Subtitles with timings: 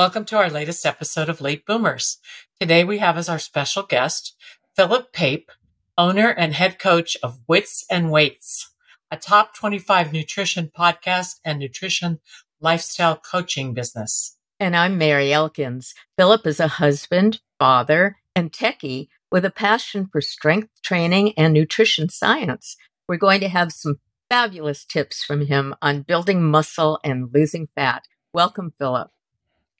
[0.00, 2.16] Welcome to our latest episode of Late Boomers.
[2.58, 4.34] Today we have as our special guest
[4.74, 5.50] Philip Pape,
[5.98, 8.70] owner and head coach of Wits and Weights,
[9.10, 12.18] a top 25 nutrition podcast and nutrition
[12.62, 14.38] lifestyle coaching business.
[14.58, 15.92] And I'm Mary Elkins.
[16.16, 22.08] Philip is a husband, father, and techie with a passion for strength training and nutrition
[22.08, 22.78] science.
[23.06, 23.96] We're going to have some
[24.30, 28.04] fabulous tips from him on building muscle and losing fat.
[28.32, 29.10] Welcome, Philip.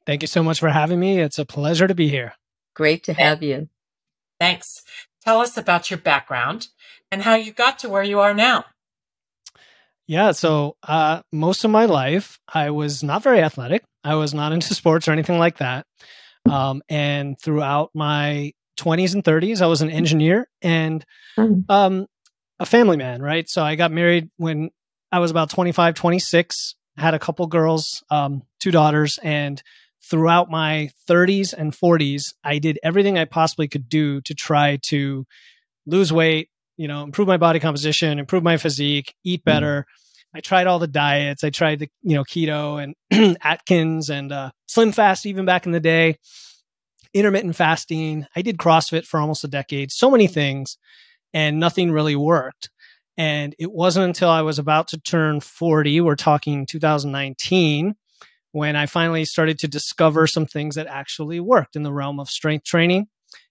[0.06, 1.20] Thank you so much for having me.
[1.20, 2.34] It's a pleasure to be here.
[2.74, 3.68] Great to have you.
[4.38, 4.82] Thanks.
[5.24, 6.68] Tell us about your background
[7.10, 8.64] and how you got to where you are now.
[10.06, 13.84] Yeah, so uh, most of my life, I was not very athletic.
[14.02, 15.86] I was not into sports or anything like that.
[16.50, 21.04] Um, and throughout my 20s and 30s, I was an engineer and
[21.36, 21.60] hmm.
[21.68, 22.06] um,
[22.58, 23.48] a family man, right?
[23.48, 24.70] So I got married when
[25.12, 29.62] I was about 25, 26, had a couple girls, um, two daughters, and
[30.02, 35.26] throughout my 30s and 40s, I did everything I possibly could do to try to
[35.86, 39.50] lose weight, you know, improve my body composition, improve my physique, eat mm-hmm.
[39.50, 39.80] better.
[39.80, 39.84] Mm.
[40.32, 41.42] I tried all the diets.
[41.42, 45.72] I tried the, you know, keto and Atkins and uh, Slim Fast even back in
[45.72, 46.18] the day,
[47.12, 48.26] intermittent fasting.
[48.36, 50.78] I did CrossFit for almost a decade, so many things,
[51.34, 52.70] and nothing really worked.
[53.16, 57.94] And it wasn't until I was about to turn 40, we're talking 2019,
[58.52, 62.28] when I finally started to discover some things that actually worked in the realm of
[62.28, 63.06] strength training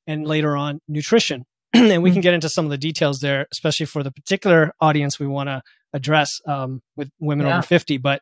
[0.07, 1.45] and later on nutrition.
[1.73, 2.21] and we can mm-hmm.
[2.21, 5.61] get into some of the details there, especially for the particular audience we want to
[5.93, 7.57] address um, with women yeah.
[7.57, 7.97] over 50.
[7.97, 8.21] But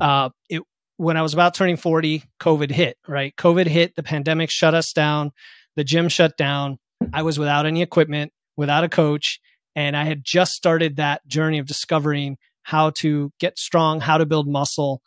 [0.00, 0.62] uh, it,
[0.96, 3.34] when I was about turning 40, COVID hit, right?
[3.36, 5.30] COVID hit, the pandemic shut us down,
[5.76, 6.78] the gym shut down.
[7.12, 9.40] I was without any equipment, without a coach.
[9.76, 14.26] And I had just started that journey of discovering how to get strong, how to
[14.26, 15.00] build muscle,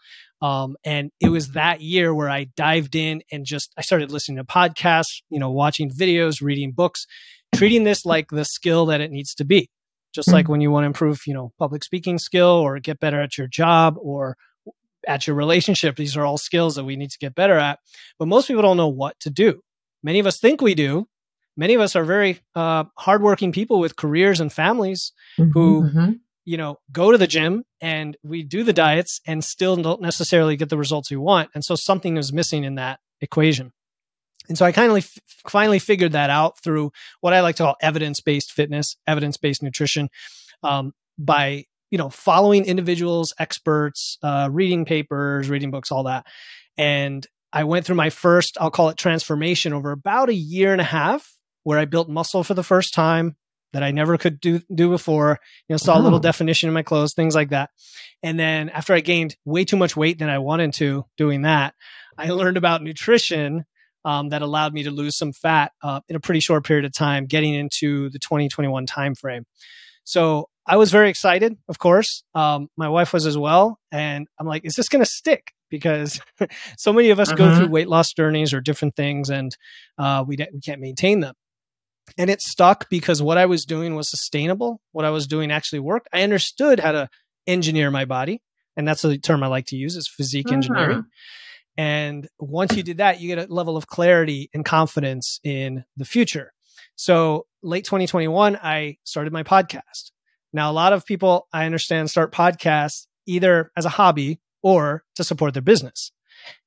[0.44, 4.38] um, and it was that year where I dived in and just I started listening
[4.40, 7.08] to podcasts, you know, watching videos, reading books,
[7.56, 9.70] treating this like the skill that it needs to be.
[10.14, 10.36] Just mm-hmm.
[10.36, 13.38] like when you want to improve, you know, public speaking skill or get better at
[13.38, 14.36] your job or
[15.08, 17.80] at your relationship, these are all skills that we need to get better at.
[18.20, 19.62] But most people don't know what to do.
[20.04, 21.08] Many of us think we do.
[21.56, 26.12] Many of us are very uh, hardworking people with careers and families mm-hmm, who mm-hmm
[26.46, 30.56] you know, go to the gym and we do the diets and still don't necessarily
[30.56, 31.50] get the results we want.
[31.54, 33.72] And so something is missing in that equation.
[34.50, 35.10] And so I kind of
[35.48, 39.64] finally figured that out through what I like to call evidence based fitness, evidence based
[39.64, 40.10] nutrition,
[40.64, 46.26] um, by you know following individuals, experts, uh, reading papers, reading books, all that.
[46.78, 50.82] And I went through my first, I'll call it transformation, over about a year and
[50.82, 51.32] a half,
[51.64, 53.38] where I built muscle for the first time,
[53.74, 55.40] that I never could do do before.
[55.68, 56.02] You know, saw oh.
[56.02, 57.72] a little definition in my clothes, things like that.
[58.22, 61.74] And then after I gained way too much weight than I wanted to doing that,
[62.18, 63.66] I learned about nutrition
[64.06, 66.94] um, that allowed me to lose some fat uh, in a pretty short period of
[66.94, 69.44] time, getting into the 2021 timeframe.
[70.04, 72.24] So I was very excited, of course.
[72.36, 75.54] Um, my wife was as well, and I'm like, is this going to stick?
[75.70, 76.22] Because
[76.78, 77.74] so many of us go through mm-hmm.
[77.74, 79.56] weight loss journeys or different things, and
[79.98, 81.36] uh, we we can't maintain them
[82.18, 84.82] and it stuck because what I was doing was sustainable.
[84.92, 86.08] What I was doing actually worked.
[86.14, 87.10] I understood how to
[87.48, 88.42] engineer my body,
[88.78, 90.56] and that's the term I like to use is physique uh-huh.
[90.56, 91.06] engineering.
[91.78, 96.06] And once you did that, you get a level of clarity and confidence in the
[96.06, 96.54] future.
[96.96, 100.12] So late 2021, I started my podcast.
[100.52, 105.24] Now, a lot of people I understand start podcasts either as a hobby or to
[105.24, 106.12] support their business.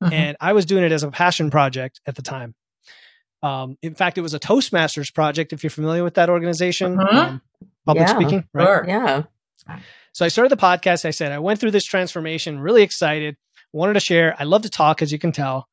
[0.00, 0.11] Uh-huh.
[0.12, 2.55] And I was doing it as a passion project at the time.
[3.47, 5.53] Um, in fact, it was a Toastmasters project.
[5.53, 7.19] If you're familiar with that organization, uh-huh.
[7.19, 7.43] um,
[7.85, 8.65] public yeah, speaking, right?
[8.65, 8.85] Sure.
[8.89, 9.23] Yeah.
[10.13, 11.05] So I started the podcast.
[11.05, 13.37] I said I went through this transformation, really excited,
[13.73, 14.35] wanted to share.
[14.39, 15.69] I love to talk, as you can tell,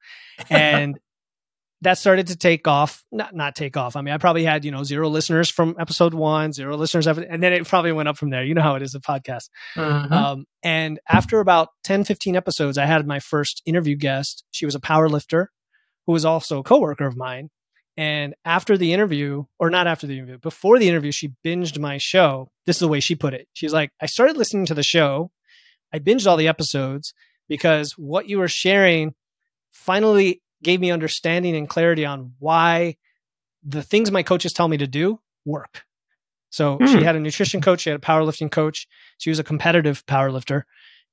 [0.50, 1.00] and
[1.82, 3.04] that started to take off.
[3.12, 3.96] Not not take off.
[3.96, 7.24] I mean, I probably had you know zero listeners from episode one, zero listeners, after,
[7.24, 8.44] and then it probably went up from there.
[8.44, 9.50] You know how it is a podcast.
[9.76, 10.12] Mhm.
[10.12, 14.44] Um, and after about 10, 15 episodes, I had my first interview guest.
[14.52, 15.52] She was a power lifter
[16.06, 17.50] who was also a coworker of mine.
[17.96, 21.98] And after the interview, or not after the interview, before the interview, she binged my
[22.00, 22.50] show.
[22.66, 23.48] This is the way she put it.
[23.54, 25.32] She's like, I started listening to the show.
[25.94, 27.14] I binged all the episodes
[27.48, 29.14] because what you were sharing
[29.72, 32.96] finally gave me understanding and clarity on why
[33.64, 35.84] the things my coaches tell me to do work.
[36.50, 36.86] So Hmm.
[36.86, 38.88] she had a nutrition coach, she had a powerlifting coach,
[39.18, 40.64] she was a competitive powerlifter,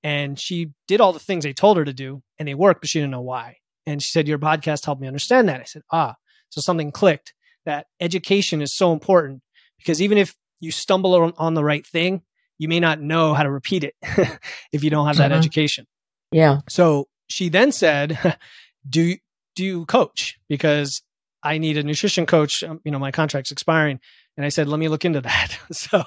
[0.03, 2.89] and she did all the things they told her to do, and they worked, but
[2.91, 3.57] she didn't know why.
[3.87, 5.61] And she said, Your podcast helped me understand that.
[5.61, 6.17] I said, Ah,
[6.51, 7.33] so something clicked
[7.65, 9.43] that education is so important
[9.79, 12.23] because even if you stumble on, on the right thing,
[12.59, 13.95] you may not know how to repeat it
[14.73, 15.37] if you don't have that Mhm.
[15.37, 15.87] education.
[16.33, 16.61] Yeah.
[16.69, 18.39] So she then said,
[18.89, 19.17] "Do
[19.57, 20.39] do you coach?
[20.49, 21.03] Because
[21.43, 22.63] I need a nutrition coach.
[22.63, 24.01] Um, you know, my contract's expiring."
[24.37, 25.99] And I said, "Let me look into that." so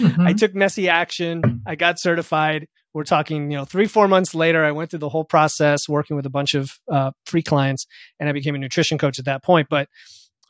[0.00, 0.38] I Mhm.
[0.38, 1.62] took messy action.
[1.66, 2.66] I got certified.
[2.94, 4.64] We're talking, you know, three four months later.
[4.64, 7.86] I went through the whole process, working with a bunch of uh, free clients,
[8.18, 9.68] and I became a nutrition coach at that point.
[9.70, 9.88] But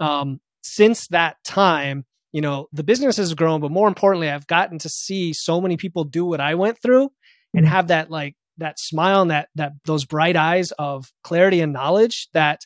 [0.00, 3.60] um, since that time, you know, the business has grown.
[3.60, 7.10] But more importantly, I've gotten to see so many people do what I went through,
[7.54, 11.72] and have that like that smile and that that those bright eyes of clarity and
[11.72, 12.60] knowledge that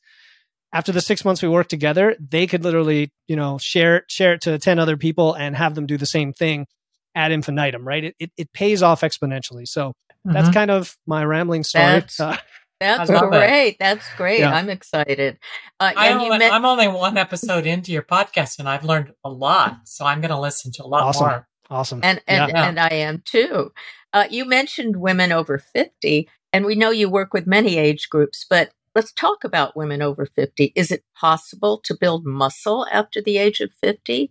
[0.73, 4.35] after the six months we worked together, they could literally, you know, share it, share
[4.35, 6.67] it to 10 other people and have them do the same thing
[7.15, 8.05] ad infinitum, right?
[8.05, 9.67] It, it, it pays off exponentially.
[9.67, 9.93] So
[10.25, 10.55] that's Mhm.
[10.55, 11.85] kind of my rambling story.
[11.85, 12.37] That's- Uh,
[12.81, 13.39] That's I love it.
[13.39, 13.77] great.
[13.79, 14.41] That's great.
[14.41, 14.53] Yeah.
[14.55, 15.39] I'm excited.
[15.79, 18.83] Uh, I and you only, met- I'm only one episode into your podcast and I've
[18.85, 19.77] learned a lot.
[19.85, 21.27] So I'm going to listen to a lot Awesome.
[21.29, 21.49] more.
[21.71, 22.01] awesome.
[22.03, 22.69] and and, Yeah.
[22.69, 23.73] and I am too.
[24.13, 28.45] Uh, you mentioned women over 50, and we know you work with many age groups,
[28.51, 30.73] but let's talk about women over 50.
[30.75, 34.31] Is it possible to build muscle after the age of 50?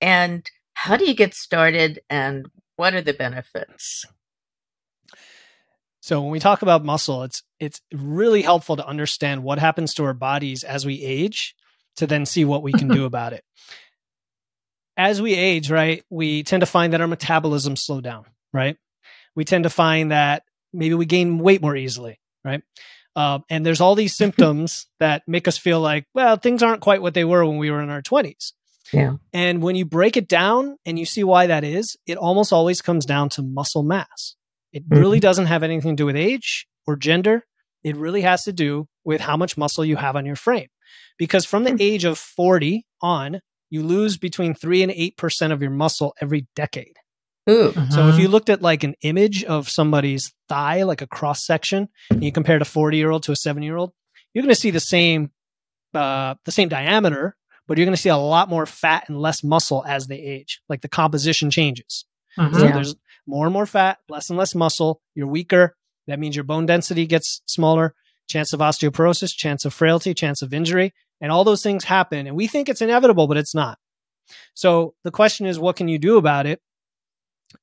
[0.00, 2.46] And how do you get started, and
[2.76, 4.04] what are the benefits?
[6.00, 10.04] So when we talk about muscle, it's it's really helpful to understand what happens to
[10.04, 11.54] our bodies as we age
[11.96, 13.44] to then see what we can do about it.
[14.96, 18.76] As we age, right, we tend to find that our metabolism slow down, right?
[19.34, 20.42] We tend to find that
[20.72, 22.62] maybe we gain weight more easily, right?
[23.16, 27.02] Um, and there's all these symptoms that make us feel like, well, things aren't quite
[27.02, 28.52] what they were when we were in our 20s.
[28.92, 29.16] Yeah.
[29.32, 32.80] And when you break it down and you see why that is, it almost always
[32.80, 34.36] comes down to muscle mass.
[34.72, 37.44] It really doesn't have anything to do with age or gender.
[37.82, 40.68] It really has to do with how much muscle you have on your frame.
[41.18, 43.40] Because from the age of 40 on,
[43.70, 46.96] you lose between 3 and 8% of your muscle every decade.
[47.48, 47.72] Ooh.
[47.90, 48.18] So if Mhm.
[48.20, 52.32] you looked at like an image of somebody's thigh, like a cross section, and you
[52.32, 53.92] compared a 40 year old to a seven year old,
[54.32, 55.30] you're going to see the same,
[55.92, 57.36] uh, the same diameter,
[57.66, 60.60] but you're going to see a lot more fat and less muscle as they age.
[60.68, 62.04] Like the composition changes.
[62.38, 62.54] Mhm.
[62.54, 62.72] So Yeah.
[62.72, 62.94] there's
[63.26, 65.00] more and more fat, less and less muscle.
[65.14, 65.76] You're weaker.
[66.06, 67.94] That means your bone density gets smaller.
[68.28, 72.26] Chance of osteoporosis, chance of frailty, chance of injury, and all those things happen.
[72.26, 73.78] And we think it's inevitable, but it's not.
[74.54, 76.60] So the question is, what can you do about it?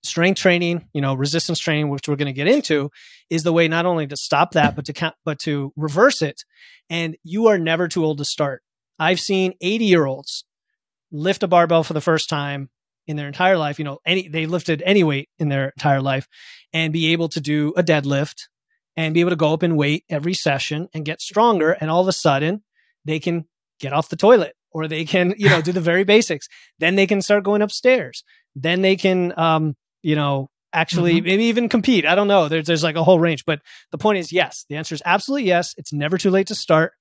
[0.03, 2.89] Strength training, you know, resistance training, which we're going to get into,
[3.29, 6.43] is the way not only to stop that, but to count, but to reverse it.
[6.89, 8.61] And you are never too old to start.
[8.99, 10.45] I've seen 80 year olds
[11.11, 12.69] lift a barbell for the first time
[13.07, 13.79] in their entire life.
[13.79, 16.27] You know, any they lifted any weight in their entire life,
[16.73, 18.47] and be able to do a deadlift
[18.97, 21.71] and be able to go up in weight every session and get stronger.
[21.71, 22.63] And all of a sudden,
[23.05, 23.45] they can
[23.79, 26.47] get off the toilet or they can, you know, do the very basics.
[26.79, 28.23] Then they can start going upstairs.
[28.55, 31.25] Then they can, um, you know, actually Mhm.
[31.25, 32.05] maybe even compete.
[32.05, 32.47] I don't know.
[32.47, 34.65] There's there's like a whole range, but the point is yes.
[34.69, 35.75] The answer is absolutely yes.
[35.77, 36.93] It's never too late to start.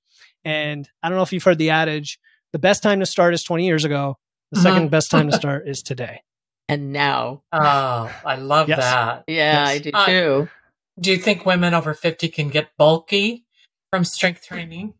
[0.44, 2.18] And I don't know if you've heard the adage:
[2.52, 4.16] the best time to start is 20 years ago.
[4.52, 4.62] The Mhm.
[4.62, 6.22] second best time to start is today.
[6.68, 7.42] And now.
[7.52, 8.78] Oh, I love Yes.
[8.78, 9.24] that.
[9.26, 9.68] Yeah, Yes.
[9.68, 10.48] I do Uh, too.
[10.98, 13.44] Do you think women over 50 can get bulky
[13.92, 14.94] from strength training?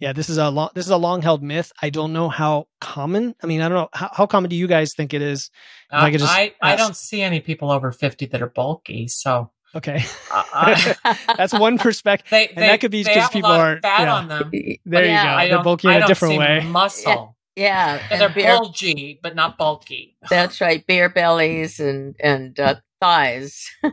[0.00, 1.72] Yeah, this is a long this is a long held myth.
[1.82, 3.34] I don't know how common.
[3.42, 5.50] I mean, I don't know how, how common do you guys think it is?
[5.90, 8.48] If I Uh, could just I, I don't see any people over 50 that are
[8.48, 9.08] bulky.
[9.08, 10.02] So Okay,
[10.32, 10.94] uh,
[11.36, 12.30] that's one perspective.
[12.30, 14.14] they, And that could be they just people aren't- fat yeah.
[14.14, 14.50] on them.
[14.86, 15.34] There Yeah, you go.
[15.36, 16.60] I They're bulky in a different way.
[16.64, 17.36] muscle.
[17.54, 18.00] yeah.
[18.10, 20.16] And they're bare- bulgy, but not bulky.
[20.30, 20.86] that's right.
[20.86, 23.68] Bare bellies and, and uh, thighs.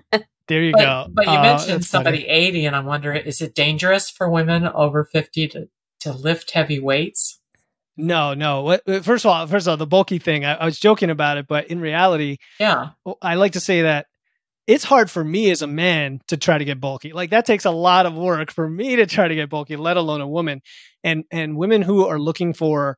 [0.47, 1.07] There you But, go.
[1.11, 2.03] but you Uh, mentioned that's funny.
[2.05, 5.67] somebody 80, and I'm wondering, is it dangerous for women over 50 to,
[6.05, 7.39] to lift heavy weights?
[7.97, 8.77] No, no.
[9.03, 10.43] First of all, first of all, the bulky thing.
[10.43, 12.89] I, I was joking about it, but in reality, Yeah.
[13.21, 14.07] I like to say that
[14.67, 17.13] it's hard for me as a man to try to get bulky.
[17.13, 19.95] Like that takes a lot of work for me to try to get bulky, let
[19.97, 20.61] alone a woman.
[21.03, 22.97] And and women who are looking for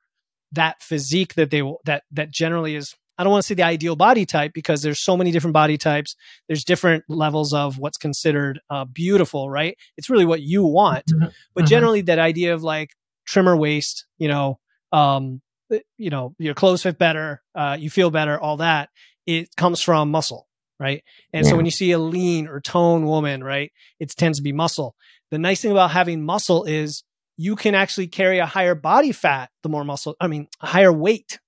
[0.54, 3.95] that physique that they that that generally is I don't want to say the ideal
[3.95, 6.15] body type because there's so many different body types.
[6.47, 9.77] There's different levels of what's considered uh, beautiful, right?
[9.97, 11.05] It's really what you want.
[11.07, 11.25] Mm-hmm.
[11.55, 11.69] But mm-hmm.
[11.69, 12.91] generally, that idea of like
[13.25, 14.59] trimmer waist, you know,
[14.91, 18.89] um, eh, you know, your clothes fit better, uh, you feel better, all that,
[19.25, 20.47] it comes from muscle,
[20.79, 21.03] right?
[21.33, 21.51] And yeah.
[21.51, 24.95] so when you see a lean or tone woman, right, it tends to be muscle.
[25.31, 27.03] The nice thing about having muscle is
[27.36, 30.93] you can actually carry a higher body fat the more muscle, I mean, a higher
[30.93, 31.39] weight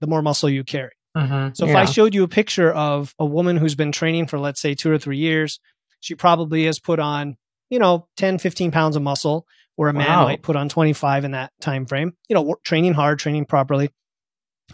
[0.00, 0.90] the more muscle you carry.
[1.16, 1.54] Mm-hmm.
[1.54, 1.80] So if yeah.
[1.80, 4.90] I showed you a picture of a woman who's been training for, let's say, two
[4.90, 5.58] or three years,
[6.00, 7.36] she probably has put on,
[7.68, 10.24] you know, 10, 15 pounds of muscle, where a man wow.
[10.24, 13.90] might put on 25 in that time frame, you know, training hard, training properly.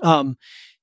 [0.02, 0.36] Um,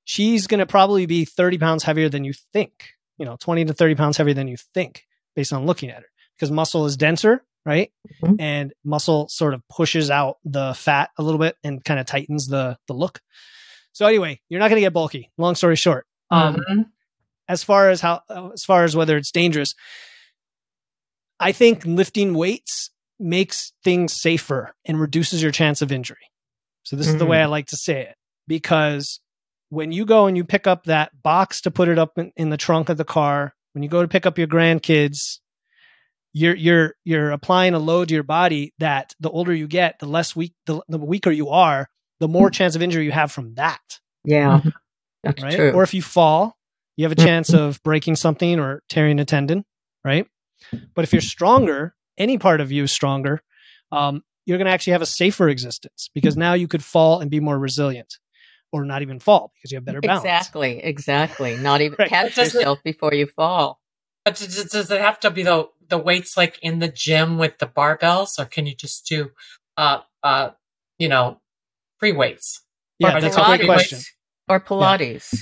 [0.05, 3.73] she's going to probably be 30 pounds heavier than you think, you know, 20 to
[3.73, 5.05] 30 pounds heavier than you think
[5.35, 7.91] based on looking at her because muscle is denser, right?
[8.23, 8.35] Mm-hmm.
[8.39, 12.47] And muscle sort of pushes out the fat a little bit and kind of tightens
[12.47, 13.21] the the look.
[13.93, 15.31] So anyway, you're not going to get bulky.
[15.37, 16.81] Long story short, um, mm-hmm.
[17.47, 18.21] as far as how,
[18.53, 19.75] as far as whether it's dangerous,
[21.39, 26.17] I think lifting weights makes things safer and reduces your chance of injury.
[26.83, 27.15] So this mm-hmm.
[27.15, 27.43] is the way mm-hmm.
[27.43, 28.15] I like to say it
[28.47, 29.19] because
[29.69, 32.49] when you go and you pick up that box to put it up in, in
[32.49, 35.39] the trunk of the car, when you go to pick up your grandkids,
[36.33, 40.07] you're you're you're applying a load to your body that the older you get, the
[40.07, 41.87] less weak the, the weaker you are,
[42.23, 43.99] the more chance of injury you have from that.
[44.23, 44.59] Yeah.
[44.59, 44.69] Mm-hmm.
[45.25, 45.53] That's right?
[45.53, 45.71] true.
[45.73, 46.55] Or if you fall,
[46.95, 49.65] you have a chance of breaking something or tearing a tendon,
[50.05, 50.25] right?
[50.95, 53.41] But if you're stronger, any part of you is stronger,
[53.91, 57.29] um, you're going to actually have a safer existence because now you could fall and
[57.29, 58.19] be more resilient
[58.71, 60.23] or not even fall because you have better balance.
[60.23, 61.57] Exactly, exactly.
[61.57, 62.09] Not even right.
[62.09, 63.81] catch yourself it, before you fall.
[64.23, 67.57] But does, does, it have to be the the weights like in the gym with
[67.59, 69.31] the barbells, or can you just do,
[69.75, 70.51] uh, uh,
[70.97, 71.41] you know,
[72.03, 72.61] free weights?
[72.99, 73.99] Yeah, that's Pilates a great question.
[74.49, 75.33] Or Pilates.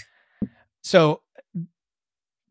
[0.41, 0.49] Yeah.
[0.83, 1.21] So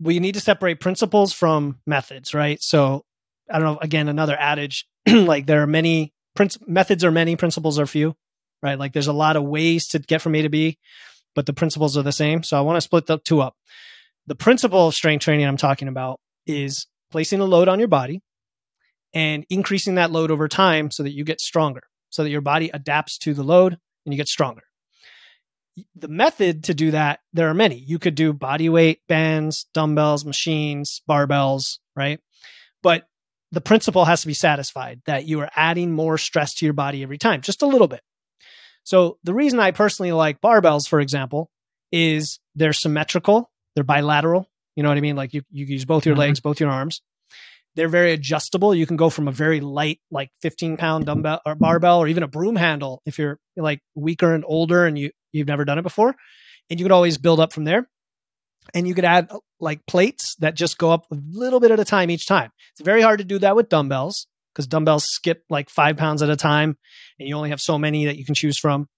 [0.00, 2.60] we need to separate principles from methods, right?
[2.60, 3.04] So
[3.48, 3.78] I don't know.
[3.80, 8.16] Again, another adage like there are many princ- methods are many, principles are few,
[8.62, 8.78] right?
[8.78, 10.78] Like there's a lot of ways to get from A to B,
[11.34, 12.42] but the principles are the same.
[12.42, 13.54] So I want to split the two up.
[14.26, 18.22] The principle of strength training I'm talking about is placing a load on your body
[19.12, 22.70] and increasing that load over time so that you get stronger, so that your body
[22.72, 24.62] adapts to the load and you get stronger.
[25.94, 27.76] The method to do that, there are many.
[27.76, 32.20] You could do body weight bands, dumbbells, machines, barbells, right?
[32.82, 33.06] But
[33.52, 37.02] the principle has to be satisfied that you are adding more stress to your body
[37.02, 38.00] every time, just a little bit.
[38.84, 41.50] So the reason I personally like barbells, for example,
[41.92, 44.48] is they're symmetrical, they're bilateral.
[44.76, 45.16] You know what I mean?
[45.16, 46.20] Like you, you use both your mm-hmm.
[46.20, 47.02] legs, both your arms.
[47.80, 48.74] They're very adjustable.
[48.74, 52.22] You can go from a very light, like 15 pound dumbbell or barbell, or even
[52.22, 55.82] a broom handle if you're like weaker and older and you you've never done it
[55.82, 56.14] before,
[56.68, 57.88] and you could always build up from there.
[58.74, 61.84] And you could add like plates that just go up a little bit at a
[61.86, 62.50] time each time.
[62.72, 66.28] It's very hard to do that with dumbbells because dumbbells skip like five pounds at
[66.28, 66.76] a time,
[67.18, 68.90] and you only have so many that you can choose from.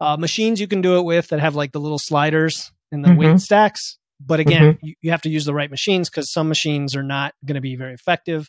[0.00, 3.10] Uh, machines you can do it with that have like the little sliders and the
[3.10, 3.18] mm-hmm.
[3.18, 3.98] weight stacks.
[4.20, 4.86] But again, mm-hmm.
[4.86, 7.60] you, you, have to use the right machines because some machines are not going to
[7.60, 8.48] be very effective.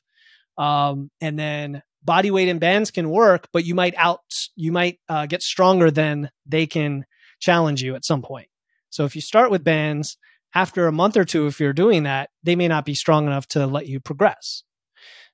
[0.58, 4.22] Um, and then body weight and bands can work, but you might out
[4.56, 7.06] you might uh, get stronger than they can
[7.40, 8.48] challenge you at some point.
[8.90, 10.18] So if you start with bands,
[10.54, 13.48] after a month or two, if you're doing that, they may not be strong enough
[13.50, 14.64] to let you progress.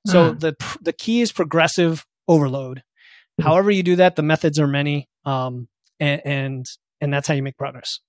[0.06, 0.34] So uh-huh.
[0.38, 2.78] the the key is progressive overload.
[2.78, 3.48] Mm-hmm.
[3.48, 5.68] However you do that, the methods are many, um,
[6.00, 6.66] and, and
[7.00, 8.00] and that's how you make progress.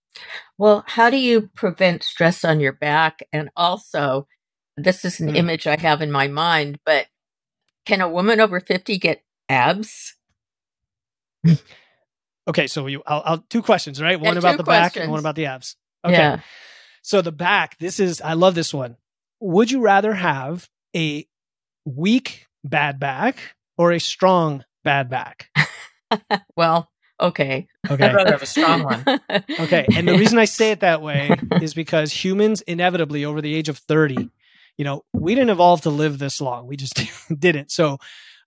[0.58, 3.22] Well, how do you prevent stress on your back?
[3.32, 4.28] And also,
[4.78, 5.36] this is an mm.
[5.36, 7.08] image I have in my mind, but
[7.86, 10.16] can a woman over 50 get abs?
[12.48, 14.20] okay, so you, I'll, I'll, two questions, right?
[14.20, 14.94] One about the questions.
[14.94, 15.76] back and one about the abs.
[16.06, 16.14] Okay.
[16.14, 16.40] Yeah.
[17.02, 18.98] So the back, this is, I love this one.
[19.42, 21.28] Would you rather have a
[21.86, 23.38] weak bad back
[23.78, 25.50] or a strong bad back?
[26.56, 26.90] well,
[27.20, 27.68] Okay.
[27.90, 28.04] Okay.
[28.06, 29.04] I'd rather have a strong one.
[29.60, 29.86] okay.
[29.96, 33.70] And the reason I say it that way is because humans inevitably over the age
[33.70, 34.30] of 30,
[34.78, 36.68] you know, we didn't evolve to live this long.
[36.68, 37.00] We just
[37.40, 37.72] didn't.
[37.72, 37.98] So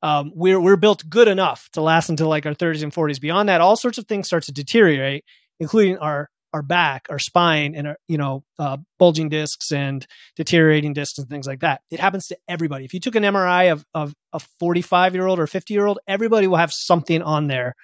[0.03, 3.21] um, we're we're built good enough to last until like our 30s and 40s.
[3.21, 5.25] Beyond that, all sorts of things start to deteriorate,
[5.59, 10.07] including our our back, our spine, and our you know uh, bulging discs and
[10.37, 11.81] deteriorating discs and things like that.
[11.91, 12.85] It happens to everybody.
[12.85, 15.99] If you took an MRI of of a 45 year old or 50 year old,
[16.07, 17.75] everybody will have something on there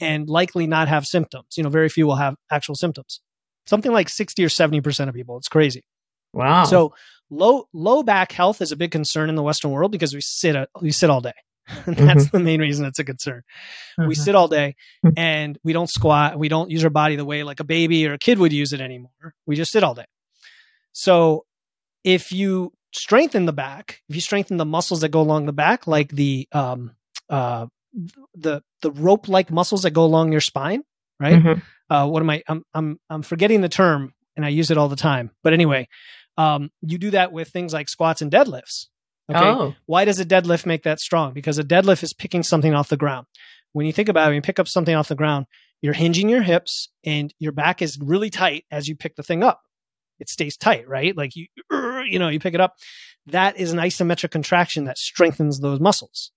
[0.00, 1.46] and likely not have symptoms.
[1.56, 3.20] You know, very few will have actual symptoms.
[3.66, 5.36] Something like 60 or 70% of people.
[5.38, 5.84] It's crazy.
[6.32, 6.64] Wow.
[6.64, 6.94] So
[7.30, 10.54] low low back health is a big concern in the Western world because we sit
[10.54, 11.32] a, we sit all day.
[11.86, 13.42] And that's the main reason it's a concern.
[13.98, 14.16] We Mhm.
[14.16, 15.14] sit all day Mhm.
[15.16, 16.38] and we don't squat.
[16.38, 18.72] We don't use our body the way like a baby or a kid would use
[18.72, 19.34] it anymore.
[19.46, 20.04] We just sit all day.
[20.92, 21.44] So
[22.04, 25.86] if you strengthen the back, if you strengthen the muscles that go along the back,
[25.86, 26.92] like the um
[27.28, 27.66] uh
[28.34, 30.82] the the rope like muscles that go along your spine,
[31.20, 31.42] right?
[31.42, 31.62] Mhm.
[31.90, 32.42] uh, what am I?
[32.48, 35.30] I'm I'm I'm forgetting the term, and I use it all the time.
[35.42, 35.88] But anyway,
[36.36, 38.86] um, you do that with things like squats and deadlifts.
[39.30, 41.32] Okay, Oh, why does a deadlift make that strong?
[41.32, 43.26] Because a deadlift is picking something off the ground.
[43.72, 45.46] When you think about it, when you pick up something off the ground,
[45.82, 49.42] you're hinging your hips, and your back is really tight as you pick the thing
[49.42, 49.62] up.
[50.20, 51.16] It stays tight, right?
[51.16, 51.46] Like you,
[52.08, 52.74] you know, you pick it up.
[53.26, 56.30] That is an isometric contraction that strengthens those muscles.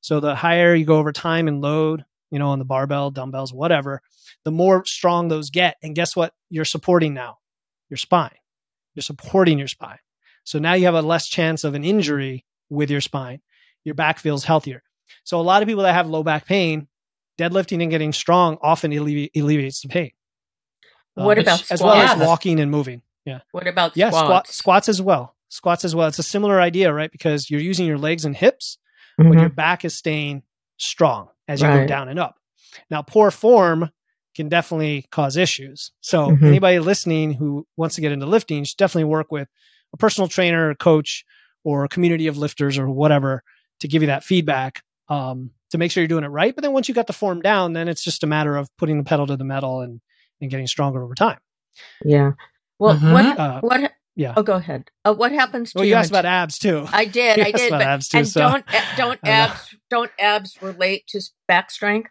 [0.00, 3.52] So the higher you go over time and load, you know, on the barbell, dumbbells,
[3.52, 4.00] whatever,
[4.44, 5.76] the more strong those get.
[5.82, 6.32] And guess what?
[6.48, 7.38] You're supporting now
[7.88, 8.34] your spine.
[8.94, 9.98] You're supporting your spine.
[10.44, 13.40] So now you have a less chance of an injury with your spine.
[13.84, 14.82] Your back feels healthier.
[15.24, 16.88] So a lot of people that have low back pain,
[17.38, 20.10] deadlifting and getting strong often allevi- alleviates the pain.
[21.14, 23.02] What Um, about as well as walking and moving?
[23.26, 23.40] Yeah.
[23.52, 24.56] what about Yeah, squat, squats?
[24.56, 25.36] squats as well.
[25.48, 26.08] Squats as well.
[26.08, 27.10] It's a similar idea, right?
[27.12, 28.78] Because you're using your legs and hips,
[29.28, 29.40] but Mhm.
[29.40, 30.42] your back is staying
[30.76, 32.36] strong as you go down and up.
[32.90, 33.90] Now, poor form
[34.36, 35.90] can definitely cause issues.
[36.00, 36.46] So, Mhm.
[36.48, 39.48] anybody listening who wants to get into lifting should definitely work with
[39.92, 41.24] a personal trainer, a coach,
[41.64, 43.42] or a community of lifters or whatever
[43.80, 46.54] to give you that feedback um, to make sure you're doing it right.
[46.54, 48.96] But then once you got the form down, then it's just a matter of putting
[48.98, 50.00] the pedal to the metal and,
[50.40, 51.38] and getting stronger over time.
[52.04, 52.32] Yeah.
[52.78, 53.12] Well, Mhm.
[53.12, 53.38] what?
[53.38, 53.92] Uh, what?
[54.16, 54.34] Yeah.
[54.36, 54.90] Oh, go ahead.
[55.04, 56.84] Uh, what happens to Well, you asked about abs too.
[56.92, 57.36] I did.
[57.38, 57.68] You I asked did.
[57.68, 61.70] about But, abs too, and so- don't uh, don't abs don't abs relate to back
[61.70, 62.10] strength?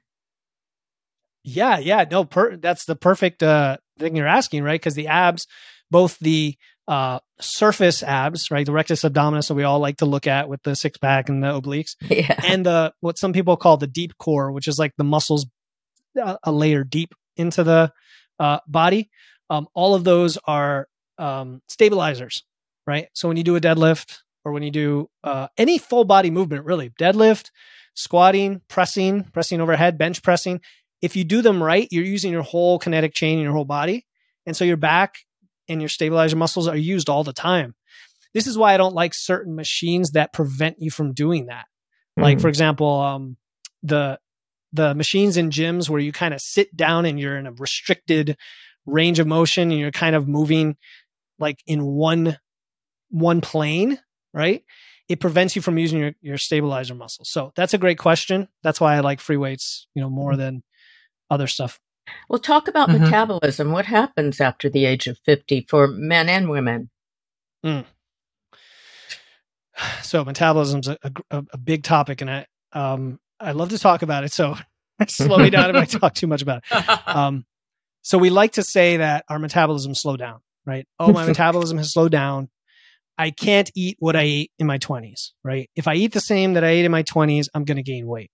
[1.44, 4.79] Yeah, yeah, no, per- that's the perfect uh, thing you're asking, right?
[4.79, 5.48] Because the abs,
[5.89, 6.56] both the
[6.88, 10.62] uh, surface abs, right, the rectus abdominis that we all like to look at with
[10.63, 12.38] the six pack and the obliques, Yeah.
[12.46, 15.48] and the what some people call the deep core, which is like the muscles
[16.22, 17.91] uh, a layer deep into the
[18.38, 19.10] uh, body.
[19.50, 20.88] Um, all of those are
[21.20, 22.44] um, stabilizers,
[22.88, 23.08] right?
[23.14, 26.66] So when you do a deadlift or when you do uh, any full body movement,
[26.66, 27.51] really deadlift,
[27.94, 30.62] squatting, pressing, pressing overhead, bench pressing,
[31.01, 34.05] if you do them right, you're using your whole kinetic chain in your whole body,
[34.46, 35.20] and so your back
[35.68, 37.75] and your stabilizer muscles are used all the time.
[38.34, 41.66] This is why I don't like certain machines that prevent you from doing that
[42.18, 42.42] like Mm.
[42.42, 43.38] for example um
[43.84, 44.20] the
[44.74, 48.36] the machines in gyms where you kind of sit down and you're in a restricted
[48.86, 50.75] range of motion and you're kind of moving
[51.40, 52.38] like in one
[53.10, 54.00] one plane
[54.34, 54.64] right?
[55.08, 58.48] It prevents you from using your, your stabilizer muscles so that's a great question.
[58.64, 60.64] That's why i like free weights you know more than
[61.30, 61.80] other stuff.
[62.28, 63.02] Well, talk about Mhm.
[63.02, 63.72] metabolism.
[63.72, 66.90] What happens after the age of 50 for men and women?
[70.04, 70.98] so metabolism's a,
[71.32, 74.56] a, a big topic and i um i love to talk about it so
[75.08, 76.80] slow me down if i talk too much about it.
[77.08, 77.46] Um,
[78.02, 80.86] so we like to say that our metabolism slow down, right?
[81.00, 82.50] Oh, my metabolism has slowed down.
[83.18, 85.70] I can't eat what I ate in my 20s, right?
[85.75, 88.08] If I eat the same that I ate in my 20s, I'm going to gain
[88.08, 88.32] weight.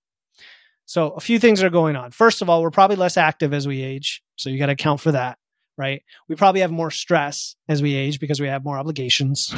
[0.85, 2.11] So a few things are going on.
[2.11, 4.21] First of all, we're probably less active as we age.
[4.35, 5.39] So you got to account for that,
[5.77, 6.03] right?
[6.29, 9.55] We probably have more stress as we age because we have more obligations.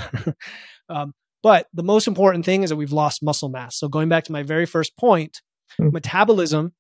[0.90, 1.14] um,
[1.44, 3.78] but the most important thing is that we've lost muscle mass.
[3.78, 5.42] So going back to my very first point,
[5.80, 5.92] Mm.
[5.92, 6.74] metabolism,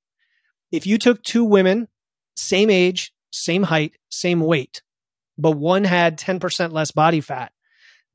[0.72, 1.88] if you took two women,
[2.36, 4.82] same age, same height, same weight,
[5.38, 7.52] but one had 10% less body fat,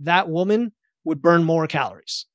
[0.01, 0.73] that woman
[1.05, 2.27] would burn more calories.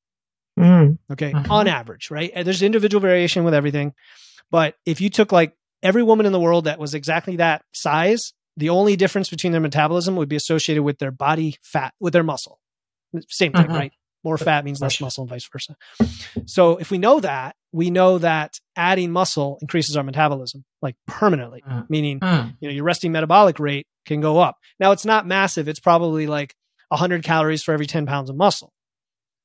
[0.59, 0.97] Mm.
[1.11, 1.31] Okay.
[1.33, 1.49] Mhm.
[1.49, 2.31] On average, right?
[2.33, 3.93] And there's individual variation with everything.
[4.49, 8.33] But if you took like every woman in the world that was exactly that size,
[8.55, 12.23] the only difference between their metabolism would be associated with their body fat, with their
[12.23, 12.59] muscle.
[13.29, 13.75] Same thing, Mhm.
[13.75, 13.93] right?
[14.23, 15.75] More fat means less muscle and vice versa.
[16.45, 21.61] So if we know that, we know that adding muscle increases our metabolism like permanently,
[21.67, 21.89] Mm.
[21.89, 22.49] meaning Hmm.
[22.59, 26.27] you know your resting metabolic rate can go up now it's not massive it's probably
[26.27, 26.55] like
[26.89, 28.71] 100 calories for every 10 pounds of muscle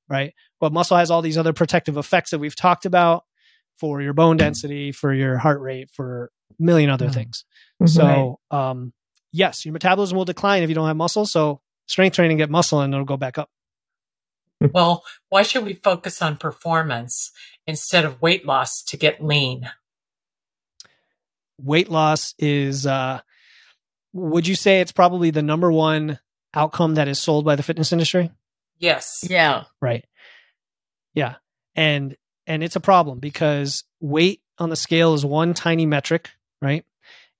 [0.08, 3.24] right but muscle has all these other protective effects that we've talked about
[3.78, 7.14] for your bone density for your heart rate for a million other Mm.
[7.14, 7.44] things
[7.82, 7.88] Mhm.
[7.88, 8.92] so um
[9.32, 12.80] yes your metabolism will decline if you don't have muscle so strength training get muscle
[12.80, 13.50] and it'll go back up
[14.72, 17.32] Well, why should we focus on performance
[17.66, 19.70] instead of weight loss to get lean?
[21.58, 23.20] weight loss is uh
[24.12, 26.18] would you say it's probably the number one
[26.54, 28.32] outcome that is sold by the fitness industry
[28.82, 29.24] Yes.
[29.28, 29.64] Yeah.
[29.80, 30.04] Right.
[31.14, 31.36] Yeah.
[31.76, 32.16] And
[32.48, 36.84] and it's a problem because weight on the scale is one tiny metric, right?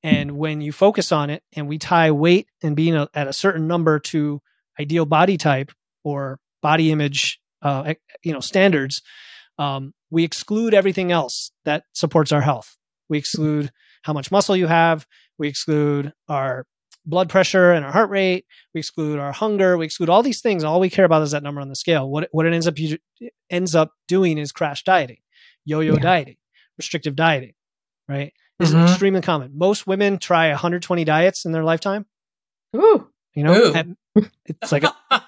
[0.05, 3.33] And when you focus on it and we tie weight and being a, at a
[3.33, 4.41] certain number to
[4.79, 5.73] ideal body type,
[6.05, 9.03] or body image, uh, you know, standards,
[9.59, 12.77] um, we exclude everything else that supports our health.
[13.09, 13.71] We exclude
[14.03, 15.07] how much muscle you have.
[15.39, 16.67] We exclude our
[17.05, 18.47] blood pressure and our heart rate.
[18.75, 19.77] We exclude our hunger.
[19.77, 20.65] We exclude all these things.
[20.65, 22.09] All we care about is that number on the scale.
[22.09, 22.77] What what it ends up
[23.51, 25.19] ends up doing is crash dieting,
[25.65, 26.01] yo-yo yeah.
[26.01, 26.37] dieting,
[26.79, 27.55] restrictive dieting,
[28.09, 28.33] right?
[28.59, 28.85] This mm-hmm.
[28.85, 29.53] is extremely common.
[29.57, 32.07] Most women try 120 diets in their lifetime.
[32.77, 33.09] Ooh.
[33.35, 34.25] You know, Ooh.
[34.45, 34.95] it's like a,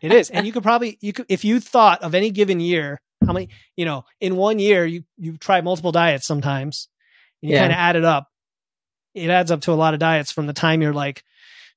[0.00, 0.30] it is.
[0.30, 3.48] And you could probably you could if you thought of any given year, how many,
[3.76, 6.88] you know, in one year you you try multiple diets sometimes.
[7.42, 7.62] And you yeah.
[7.62, 8.28] kind of add it up.
[9.14, 11.22] It adds up to a lot of diets from the time you're like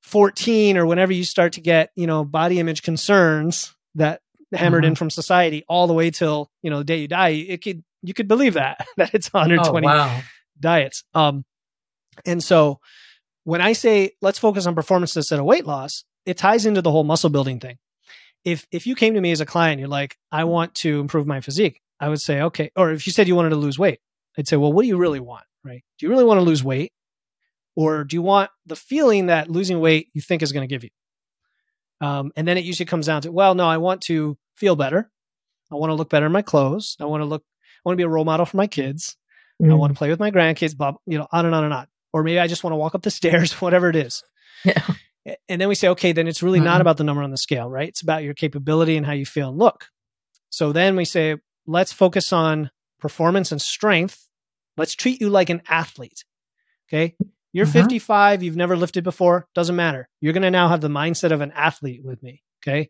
[0.04, 4.22] 14 or whenever you start to get, you know, body image concerns that
[4.54, 4.89] hammered mm-hmm.
[4.89, 7.30] in from society all the way till, you know, the day you die.
[7.30, 10.22] It could you could believe that that it's 120 oh, wow.
[10.60, 11.04] diets.
[11.13, 11.44] Um
[12.26, 12.80] and so
[13.44, 16.91] when I say let's focus on performance instead of weight loss, it ties into the
[16.91, 17.78] whole muscle building thing.
[18.45, 21.27] If if you came to me as a client, you're like, I want to improve
[21.27, 22.71] my physique, I would say, okay.
[22.75, 23.99] Or if you said you wanted to lose weight,
[24.38, 25.43] I'd say, well, what do you really want?
[25.63, 25.84] Right?
[25.97, 26.93] Do you really want to lose weight?
[27.75, 30.84] Or do you want the feeling that losing weight you think is going to give
[30.84, 30.91] you?
[32.01, 35.10] Um, and then it usually comes down to, well, no, I want to feel better.
[35.71, 36.95] I want to look better in my clothes.
[36.99, 39.17] I want to look, I want to be a role model for my kids.
[39.62, 39.71] Mm.
[39.71, 41.88] I want to play with my grandkids, Bob, you know, on and on and on
[42.15, 44.23] or maybe I just want to walk up the stairs, whatever it is.
[44.63, 44.81] Yeah.
[45.49, 46.65] And then we say, okay, then it's really mm-hmm.
[46.65, 47.89] not about the number on the scale, right?
[47.89, 49.88] It's about your capability and how you feel and look.
[50.49, 54.27] So then we say, let's focus on performance and strength.
[54.77, 56.23] Let's treat you like an athlete.
[56.88, 57.15] Okay.
[57.53, 57.79] You're mm-hmm.
[57.79, 60.09] 55, you've never lifted before, doesn't matter.
[60.21, 62.43] You're going to now have the mindset of an athlete with me.
[62.61, 62.89] Okay.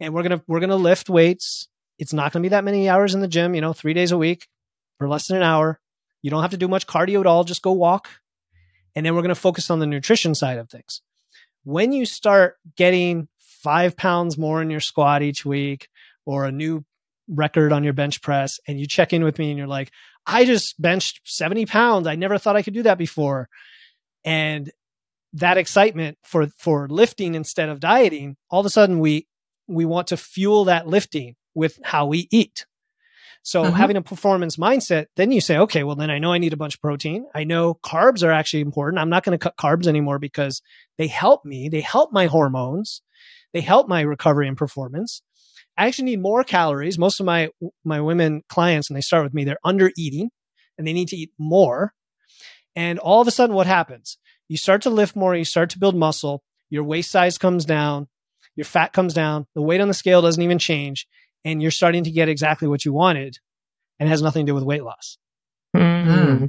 [0.00, 1.68] And we're going to, we're going to lift weights.
[1.98, 4.10] It's not going to be that many hours in the gym, you know, three days
[4.10, 4.48] a week
[4.98, 5.78] for less than an hour.
[6.22, 7.44] You don't have to do much cardio at all.
[7.44, 8.08] Just go walk,
[8.94, 11.02] and then we're going to focus on the nutrition side of things.
[11.64, 15.88] When you start getting five pounds more in your squat each week
[16.24, 16.84] or a new
[17.28, 19.90] record on your bench press, and you check in with me and you're like,
[20.26, 22.06] I just benched 70 pounds.
[22.06, 23.48] I never thought I could do that before.
[24.24, 24.70] And
[25.34, 29.26] that excitement for for lifting instead of dieting, all of a sudden we
[29.68, 32.66] we want to fuel that lifting with how we eat.
[33.42, 33.74] So mm-hmm.
[33.74, 36.58] having a performance mindset, then you say, okay, well, then I know I need a
[36.58, 37.26] bunch of protein.
[37.34, 39.00] I know carbs are actually important.
[39.00, 40.60] I'm not going to cut carbs anymore because
[40.98, 41.68] they help me.
[41.68, 43.02] They help my hormones.
[43.52, 45.22] They help my recovery and performance.
[45.76, 46.98] I actually need more calories.
[46.98, 47.48] Most of my,
[47.84, 50.30] my women clients, when they start with me, they're under eating
[50.76, 51.94] and they need to eat more.
[52.76, 54.18] And all of a sudden, what happens?
[54.48, 55.34] You start to lift more.
[55.34, 56.42] You start to build muscle.
[56.68, 58.08] Your waist size comes down.
[58.54, 59.46] Your fat comes down.
[59.54, 61.06] The weight on the scale doesn't even change
[61.44, 63.38] and you're starting to get exactly what you wanted
[63.98, 65.18] and it has nothing to do with weight loss.
[65.76, 66.46] Mm-hmm.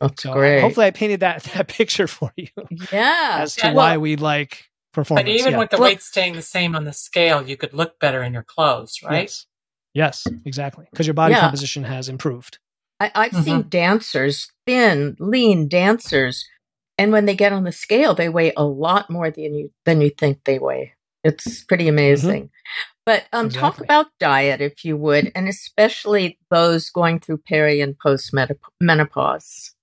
[0.00, 0.60] That's so great.
[0.60, 2.48] Hopefully I painted that that picture for you.
[2.92, 3.38] Yeah.
[3.40, 5.26] as to yeah, why well, we like performance.
[5.26, 5.58] But even yeah.
[5.58, 8.32] with the well, weight staying the same on the scale, you could look better in
[8.32, 9.22] your clothes, right?
[9.22, 9.46] Yes,
[9.94, 10.86] yes exactly.
[10.90, 11.40] Because your body yeah.
[11.40, 12.58] composition has improved.
[12.98, 13.42] I, have mm-hmm.
[13.42, 16.48] seen dancers, thin, lean dancers,
[16.96, 20.00] and when they get on the scale, they weigh a lot more than you than
[20.00, 20.94] you think they weigh.
[21.22, 21.90] It's pretty mm-hmm.
[21.90, 22.42] amazing.
[22.44, 22.95] Mm-hmm.
[23.06, 23.60] But um, exactly.
[23.60, 28.34] talk about diet, if you would, and especially those going through peri and post
[28.80, 29.74] menopause.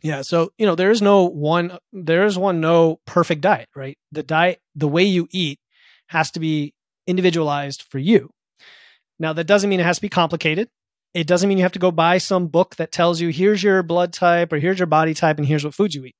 [0.00, 3.98] Yeah, so you know there is no one there is one no perfect diet, right?
[4.12, 5.58] The diet, the way you eat,
[6.06, 6.72] has to be
[7.08, 8.30] individualized for you.
[9.18, 10.68] Now that doesn't mean it has to be complicated.
[11.14, 13.82] It doesn't mean you have to go buy some book that tells you here's your
[13.82, 16.16] blood type or here's your body type and here's what foods you eat.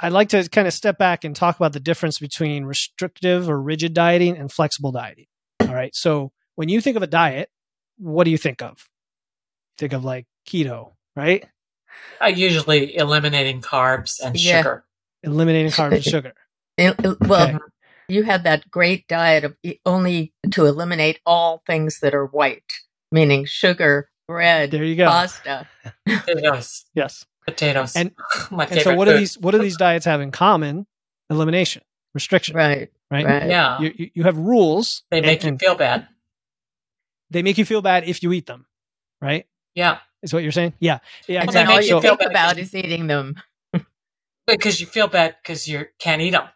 [0.00, 3.60] I'd like to kind of step back and talk about the difference between restrictive or
[3.60, 5.26] rigid dieting and flexible dieting.
[5.60, 5.94] All right.
[5.94, 7.48] So when you think of a diet,
[7.98, 8.88] what do you think of?
[9.76, 11.46] Think of like keto, right?
[12.20, 14.58] I usually eliminating carbs and yeah.
[14.58, 14.84] sugar.
[15.22, 16.34] Eliminating carbs and sugar.
[17.20, 17.58] well, okay.
[18.08, 22.72] you had that great diet of only to eliminate all things that are white,
[23.12, 25.06] meaning sugar, bread, there you go.
[25.06, 25.68] pasta.
[26.06, 26.84] yes.
[26.94, 27.96] Yes potatoes.
[27.96, 28.12] And,
[28.50, 30.86] and so, what do these what do these diets have in common?
[31.30, 31.82] Elimination,
[32.14, 32.56] restriction.
[32.56, 32.90] Right.
[33.10, 33.24] Right.
[33.24, 33.48] right.
[33.48, 33.80] Yeah.
[33.80, 35.02] You, you have rules.
[35.10, 36.08] They make and, you feel bad.
[37.30, 38.66] They make you feel bad if you eat them.
[39.20, 39.46] Right.
[39.74, 39.98] Yeah.
[40.22, 40.74] Is what you're saying?
[40.78, 40.98] Yeah.
[41.26, 41.40] Yeah.
[41.40, 41.74] And exactly.
[41.74, 43.36] all you so, think about is eating them.
[44.46, 46.48] because you feel bad because you can't eat them.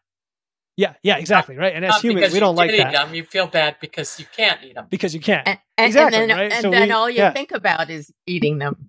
[0.76, 1.74] Yeah, yeah, exactly, right.
[1.74, 2.92] And as humans, we don't like that.
[2.92, 4.86] Them, you feel bad because you can't eat them.
[4.88, 5.46] Because you can't.
[5.46, 6.52] And, and, exactly, and then, right?
[6.52, 7.32] and so then we, all you yeah.
[7.32, 8.88] think about is eating them.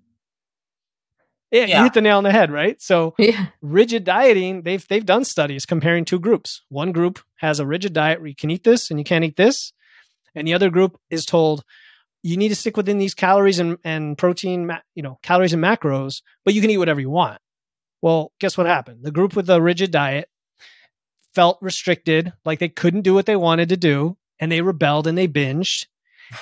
[1.53, 2.81] Yeah, yeah, you hit the nail on the head, right?
[2.81, 3.47] So yeah.
[3.61, 6.63] rigid dieting, they've they've done studies comparing two groups.
[6.69, 9.37] One group has a rigid diet where you can eat this and you can't eat
[9.37, 9.71] this,
[10.33, 11.63] and the other group is told
[12.23, 16.21] you need to stick within these calories and, and protein, you know, calories and macros,
[16.43, 17.39] but you can eat whatever you want.
[18.01, 19.03] Well, guess what happened?
[19.03, 20.29] The group with the rigid diet,
[21.35, 25.17] felt restricted, like they couldn't do what they wanted to do, and they rebelled and
[25.17, 25.87] they binged.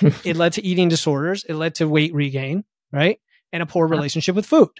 [0.24, 1.44] it led to eating disorders.
[1.44, 3.18] It led to weight regain, right?
[3.52, 4.70] And a poor relationship with food.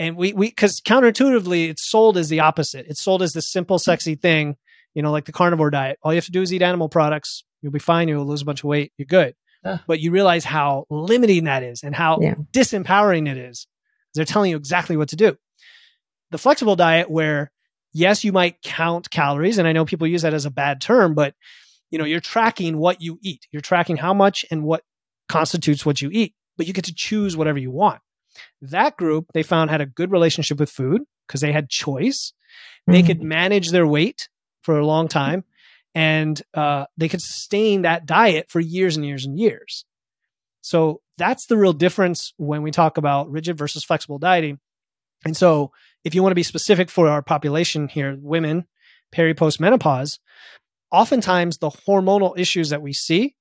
[0.00, 2.86] And we, we, because counterintuitively, it's sold as the opposite.
[2.88, 4.56] It's sold as this simple, sexy thing,
[4.94, 5.98] you know, like the carnivore diet.
[6.02, 7.44] All you have to do is eat animal products.
[7.60, 8.08] You'll be fine.
[8.08, 8.92] You'll lose a bunch of weight.
[8.96, 9.34] You're good.
[9.62, 9.78] Yeah.
[9.86, 12.34] But you realize how limiting that is and how Yeah.
[12.50, 13.66] disempowering it is.
[14.14, 15.36] They're telling you exactly what to do.
[16.30, 17.52] The flexible diet, where
[17.92, 21.14] yes, you might count calories, and I know people use that as a bad term,
[21.14, 21.34] but
[21.90, 23.46] you know, you're tracking what you eat.
[23.52, 24.82] You're tracking how much and what
[25.28, 28.00] constitutes what you eat, but you get to choose whatever you want.
[28.62, 32.32] That group they found had a good relationship with food because they had choice.
[32.86, 34.28] They could manage their weight
[34.62, 35.44] for a long time
[35.94, 39.84] and uh, they could sustain that diet for years and years and years.
[40.60, 44.58] So that's the real difference when we talk about rigid versus flexible dieting.
[45.24, 48.66] And so, if you want to be specific for our population here, women,
[49.12, 50.18] peri post menopause,
[50.90, 53.34] oftentimes the hormonal issues that we see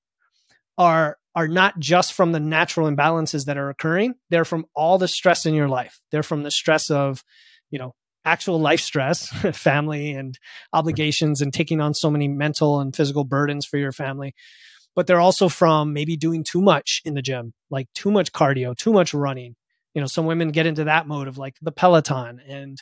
[0.77, 5.07] are are not just from the natural imbalances that are occurring they're from all the
[5.07, 5.99] stress in your life.
[6.11, 7.23] They're from the stress of
[7.69, 7.93] you know
[8.25, 10.37] actual life stress family and
[10.73, 14.33] obligations and taking on so many mental and physical burdens for your family.
[14.95, 18.75] But they're also from maybe doing too much in the gym like too much cardio
[18.75, 19.55] too much running.
[19.93, 22.77] You know some women get into that mode of like the peloton and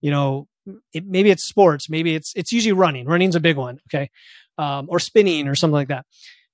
[0.00, 0.46] you know
[0.92, 3.06] it, maybe it's sports maybe it's it's usually running.
[3.06, 4.10] Running's a big one okay?
[4.56, 6.04] Um, or spinning or something like that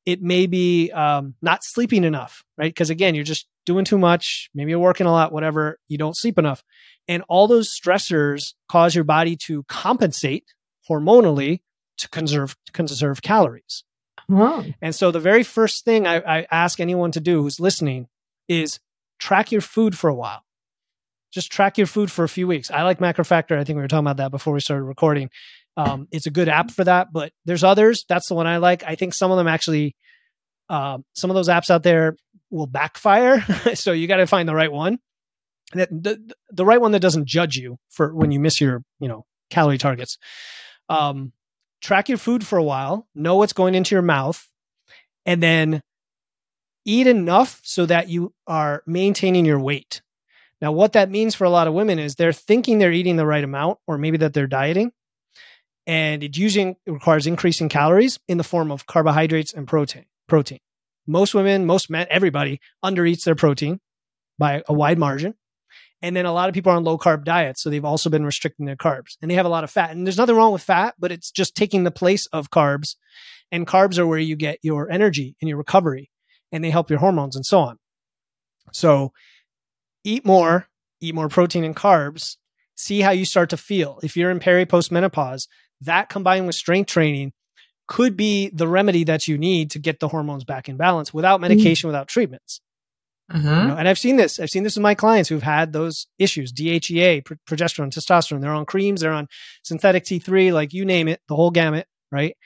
[0.07, 4.51] it may be um, not sleeping enough right because again you're just doing too much
[4.55, 6.63] maybe you're working a lot whatever you don't sleep enough
[7.09, 10.45] and all those stressors cause your body to compensate
[10.91, 11.61] hormonally
[11.99, 13.85] to conserve conserve calories
[14.31, 14.65] Oh.
[14.81, 18.09] and so the very first thing I, I ask anyone to do who's listening
[18.49, 18.81] is
[19.19, 20.45] track your food for a while.
[21.31, 22.71] Just track your food for a few weeks.
[22.71, 23.59] I like MacroFactor.
[23.59, 25.29] I think we were talking about that before we started recording.
[25.77, 28.05] Um, it's a good app for that, but there's others.
[28.09, 28.85] That's the one I like.
[28.85, 29.97] I think some of them actually,
[30.69, 32.17] um, some of those apps out there
[32.51, 33.41] will backfire.
[33.75, 34.99] so you got to find the right one.
[35.73, 39.25] The, the right one that doesn't judge you for when you miss your, you know,
[39.51, 40.19] calorie targets.
[40.89, 41.33] Um,
[41.81, 44.49] track your food for a while, know what's going into your mouth,
[45.27, 45.83] and then
[46.85, 50.03] eat enough so that you are maintaining your weight.
[50.61, 53.27] Now, what that means for a lot of women is they're thinking they're eating the
[53.27, 54.93] right amount, or maybe that they're dieting,
[55.87, 60.07] and it usually requires increasing calories in the form of carbohydrates and protein.
[60.27, 60.61] Protein.
[61.07, 63.81] Most women, most men, everybody undereats their protein
[64.39, 65.35] by a wide margin.
[66.01, 67.63] And then a lot of people are on low carb diets.
[67.63, 69.91] So they've also been restricting their carbs and they have a lot of fat.
[69.91, 72.97] And there's nothing wrong with fat, but it's just taking the place of carbs.
[73.53, 76.11] And carbs are where you get your energy and your recovery
[76.53, 77.79] and they help your hormones and so on.
[78.73, 79.13] So
[80.05, 80.69] eat more,
[81.01, 82.37] eat more protein and carbs,
[82.75, 83.99] see how you start to feel.
[84.03, 85.49] If you're in peri post menopause,
[85.83, 87.33] that combined with strength training
[87.87, 91.41] could be the remedy that you need to get the hormones back in balance without
[91.41, 92.61] medication, without treatments.
[93.31, 93.43] Mhm.
[93.63, 94.39] You know, and I've seen this.
[94.39, 98.41] I've seen this with my clients who've had those issues: DHEA, pro- progesterone, testosterone.
[98.43, 99.01] They're on creams.
[99.01, 99.29] They're on
[99.63, 102.37] synthetic T3, like you name it, the whole gamut, right?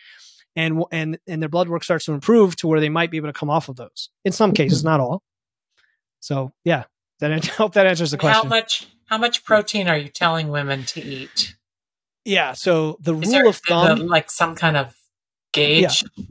[0.54, 3.28] And and and their blood work starts to improve to where they might be able
[3.28, 4.10] to come off of those.
[4.24, 5.22] In some cases, not all.
[6.20, 6.84] So yeah,
[7.20, 8.44] that I hope that answers the question.
[8.44, 11.56] How much how much protein are you telling women to eat?
[12.24, 12.52] Yeah.
[12.52, 14.94] So the Is rule there of thumb, like some kind of
[15.52, 16.04] gauge?
[16.16, 16.24] yeah,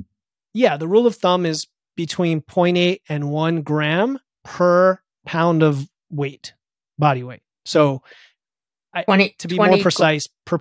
[0.53, 6.53] yeah the rule of thumb is between 0.8 and one gram per pound of weight,
[6.97, 7.41] body weight.
[7.65, 8.01] So
[9.05, 10.59] 20, to be 20 more precise, per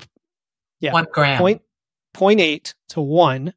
[0.80, 1.38] yeah, One gram.
[1.38, 1.62] point
[2.12, 3.52] point eight to one.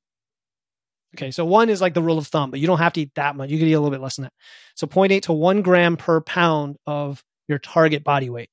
[1.15, 3.11] Okay, so one is like the rule of thumb, but you don't have to eat
[3.15, 3.49] that much.
[3.49, 4.33] You could eat a little bit less than that.
[4.75, 8.49] So 0.8 to one gram per pound of your target body weight.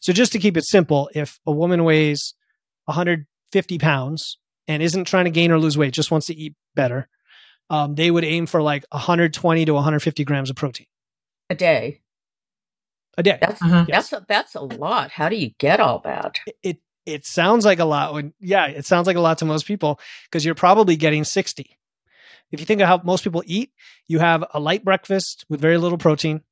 [0.00, 2.34] So just to keep it simple, if a woman weighs
[2.88, 7.08] 150 pounds and isn't trying to gain or lose weight, just wants to eat better,
[7.70, 10.86] um, they would aim for like 120 to 150 grams of protein
[11.50, 12.00] a day.
[13.16, 13.38] a day.
[13.40, 13.88] That's Mhm.
[13.88, 14.10] Yes.
[14.10, 15.10] that's a, that's a lot.
[15.10, 16.38] How do you get all that?
[16.62, 19.66] it it sounds like a lot when yeah it sounds like a lot to most
[19.66, 21.78] people because you're probably getting 60
[22.52, 23.72] if you think of how most people eat
[24.08, 26.42] you have a light breakfast with very little protein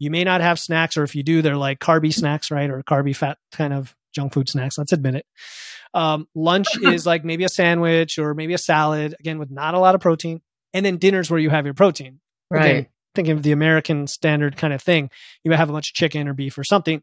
[0.00, 2.82] you may not have snacks or if you do they're like carby snacks right or
[2.82, 5.26] carby fat kind of junk food snacks let's admit it
[5.94, 9.78] um, lunch is like maybe a sandwich or maybe a salad again with not a
[9.78, 10.40] lot of protein
[10.74, 12.64] and then dinner's where you have your protein Right.
[12.64, 15.10] Again, thinking of the American standard kind of thing,
[15.44, 17.02] you have a bunch of chicken or beef or something.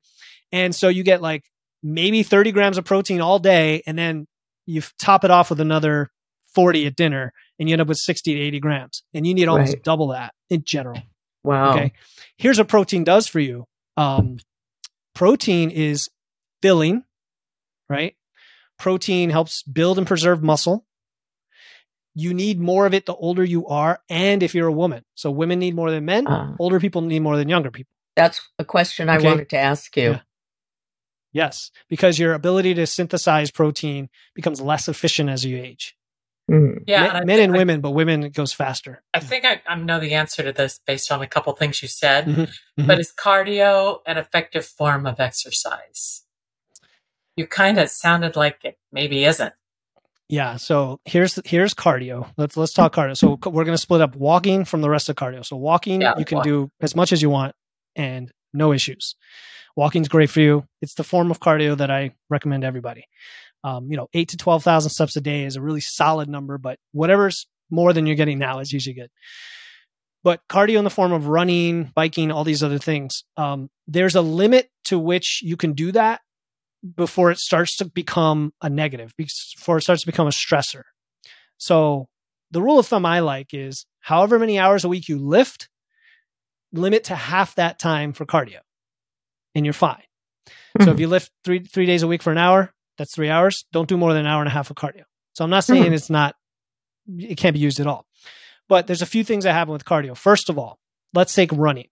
[0.52, 1.44] And so you get like
[1.84, 3.84] maybe 30 grams of protein all day.
[3.86, 4.26] And then
[4.66, 6.10] you top it off with another
[6.56, 9.04] 40 at dinner and you end up with 60 to 80 grams.
[9.14, 9.84] And you need almost Right.
[9.84, 11.02] double that in general.
[11.44, 11.72] Wow.
[11.74, 11.94] Okay.
[12.38, 13.66] Here's what protein does for you
[13.96, 14.38] um,
[15.14, 16.10] protein is
[16.66, 17.04] filling,
[17.90, 18.16] right?
[18.80, 20.84] Protein helps build and preserve muscle.
[22.16, 25.04] You need more of it the older you are, and if you're a woman.
[25.16, 26.26] So women need more than men.
[26.26, 27.92] Uh, older people need more than younger people.
[28.16, 30.12] that's a question I wanted to ask you.
[30.12, 30.20] Yeah.
[31.34, 35.96] Yes, because your ability to synthesize protein becomes less efficient as you age.
[36.50, 36.84] Mm.
[36.88, 39.04] Yeah, Men, and men think and I- women, but women it goes faster.
[39.14, 41.90] I think I, I know the answer to this based on a couple things you
[41.90, 42.26] said.
[42.26, 42.48] Mhm,
[42.80, 42.88] mhm.
[42.88, 46.24] But is cardio an effective form of exercise?
[47.36, 49.54] You kind of sounded like it maybe isn't.
[50.30, 50.56] Yeah.
[50.56, 52.32] So here's here's cardio.
[52.38, 53.16] Let's let's talk cardio.
[53.16, 55.46] So we're going to split up walking from the rest of cardio.
[55.46, 56.46] So walking, Yeah, you can walk.
[56.46, 57.54] do as much as you want
[57.96, 59.16] and no issues.
[59.76, 60.66] Walking's great for you.
[60.82, 63.06] It's the form of cardio that I recommend to everybody.
[63.64, 66.58] Um, you know, eight to twelve thousand steps a day is a really solid number,
[66.58, 69.10] but whatever's more than you're getting now is usually good.
[70.24, 74.22] But cardio in the form of running, biking, all these other things, um, there's a
[74.22, 76.22] limit to which you can do that
[76.96, 80.84] before it starts to become a negative, before it starts to become a stressor.
[81.58, 82.08] So
[82.52, 85.70] the rule of thumb I like is however many hours a week you lift,
[86.72, 88.60] limit to half that time for cardio,
[89.56, 90.04] and you're fine.
[90.82, 93.66] So if you lift three three days a week for an hour, that's three hours.
[93.72, 95.04] Don't do more than an hour and a half of cardio.
[95.34, 95.96] So I'm not saying Mhm.
[95.96, 96.36] it's not
[97.08, 98.06] it can't be used at all.
[98.68, 100.18] But there's a few things that happen with cardio.
[100.18, 100.80] First of all,
[101.14, 101.88] let's take running.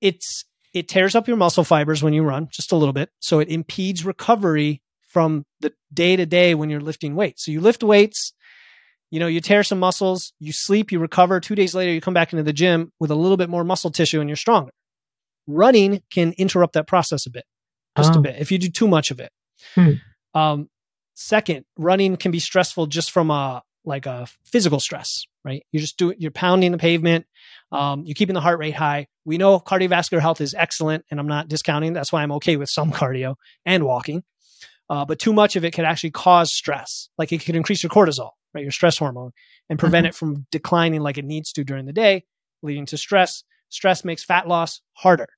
[0.00, 3.10] It's it tears up your muscle fibers when you run just a little bit.
[3.20, 7.44] So it impedes recovery from the day to day when you're lifting weights.
[7.44, 8.32] So you lift weights,
[9.10, 11.40] you know, you tear some muscles, you sleep, you recover.
[11.40, 13.90] Two days later, you come back into the gym with a little bit more muscle
[13.90, 14.72] tissue and you're stronger.
[15.46, 17.44] Running can interrupt that process a bit,
[17.96, 18.22] just a Oh.
[18.22, 19.32] bit, if you do too much of it.
[19.74, 19.92] Hmm.
[20.34, 20.68] Um,
[21.14, 25.64] second, running can be stressful just from a like a physical stress, right?
[25.72, 27.24] You're just do it, you're pounding the pavement,
[27.72, 29.06] um, you're keeping the heart rate high.
[29.24, 31.92] We know cardiovascular health is excellent, and I'm not discounting.
[31.92, 33.34] That's why I'm okay with some cardio
[33.66, 34.22] and walking.
[34.90, 37.10] Uh, but too much of it could actually cause stress.
[37.18, 38.62] Like it could increase your cortisol, right?
[38.62, 39.32] Your stress hormone,
[39.68, 42.24] and prevent it from declining like it needs to during the day,
[42.62, 43.44] leading to stress.
[43.68, 45.28] Stress makes fat loss harder.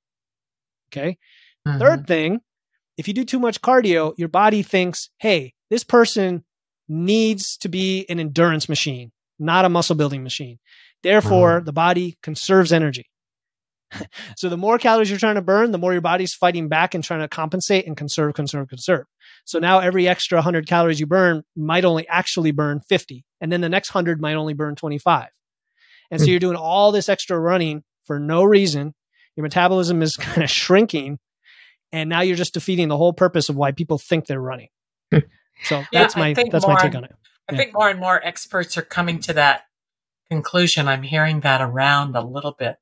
[0.93, 1.19] Okay.
[1.66, 1.79] Mhm.
[1.81, 2.40] Third thing,
[2.97, 6.45] if you do too much cardio, your body thinks, hey, this person
[6.88, 10.59] needs to be an endurance machine, not a muscle building machine.
[11.03, 13.07] Therefore, the body conserves energy.
[14.37, 17.03] so the more calories you're trying to burn, the more your body's fighting back and
[17.03, 19.07] trying to compensate and conserve, conserve, conserve.
[19.44, 23.24] So now every extra 100 calories you burn might only actually burn 50.
[23.40, 25.29] And then the next 100 might only burn 25.
[26.11, 26.31] And so Hmm.
[26.31, 28.94] you're doing all this extra running for no reason.
[29.37, 31.18] Your metabolism is kind of shrinking.
[31.92, 34.68] And now you're just defeating the whole purpose of why people think they're running.
[35.12, 35.20] Hmm.
[35.64, 37.14] So that's I my think that's my take on- on it.
[37.51, 37.59] I Yeah.
[37.59, 39.65] think more and more experts are coming to that
[40.31, 40.87] conclusion.
[40.89, 42.77] I'm hearing that around a little bit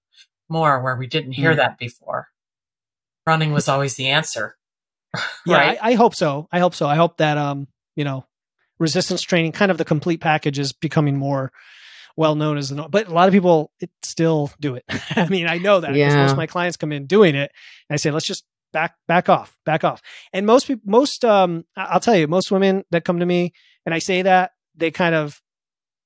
[0.48, 1.57] more where we didn't hear Mm.
[1.57, 2.28] that before.
[3.26, 4.57] Running was always the answer.
[5.46, 5.78] Yeah, right.
[5.81, 6.46] I, I hope so.
[6.52, 6.87] I hope so.
[6.87, 8.26] I hope that um, you know,
[8.78, 11.50] resistance training, kind of the complete package, is becoming more
[12.16, 12.74] well known as the.
[12.74, 14.85] no- But a lot of people it, still do it.
[15.16, 17.50] I mean, I know that because most of my clients come in doing it,
[17.88, 20.02] and I say, let's just back back off, back off.
[20.35, 23.52] And most people, most um, I'll tell you, most women that come to me
[23.87, 25.40] and I say that, they kind of,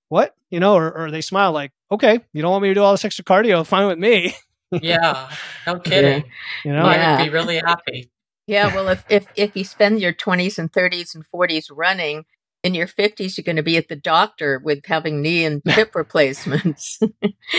[0.08, 2.82] what you know, or, or they smile like, okay, you don't want me to do
[2.82, 4.34] all this extra cardio, fine with me.
[4.70, 5.30] yeah.
[5.66, 6.24] No kidding.
[6.64, 7.18] You know, I Yeah.
[7.18, 8.10] would be really happy.
[8.46, 12.24] Yeah, well, if, if if you spend your twenties and thirties and forties running,
[12.62, 15.94] in your fifties you're going to be at the doctor with having knee and hip
[15.94, 16.98] replacements.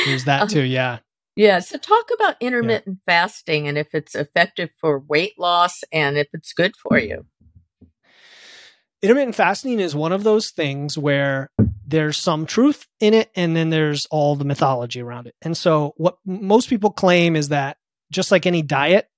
[0.06, 0.64] there's that um, too.
[0.64, 1.00] Yeah.
[1.36, 1.60] yeah.
[1.60, 6.54] So talk about intermittent fasting and if it's effective for weight loss and if it's
[6.54, 7.08] good for hmm.
[7.08, 7.26] you.
[9.04, 11.52] Intermittent fasting is one of those things where
[11.86, 15.36] there's some truth in it and then there's all the mythology around it.
[15.42, 17.78] And so what most people claim is that
[18.12, 19.10] just like any diet,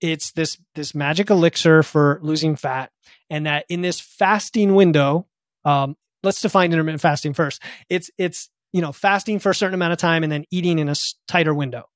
[0.00, 2.90] it's this this magic elixir for losing fat
[3.30, 5.26] and that in this fasting window,
[5.64, 7.62] um, let's define intermittent fasting first.
[7.90, 10.88] It's it's you know fasting for a certain amount of time and then eating in
[10.88, 10.94] a
[11.28, 11.88] tighter window,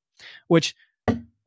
[0.48, 0.74] which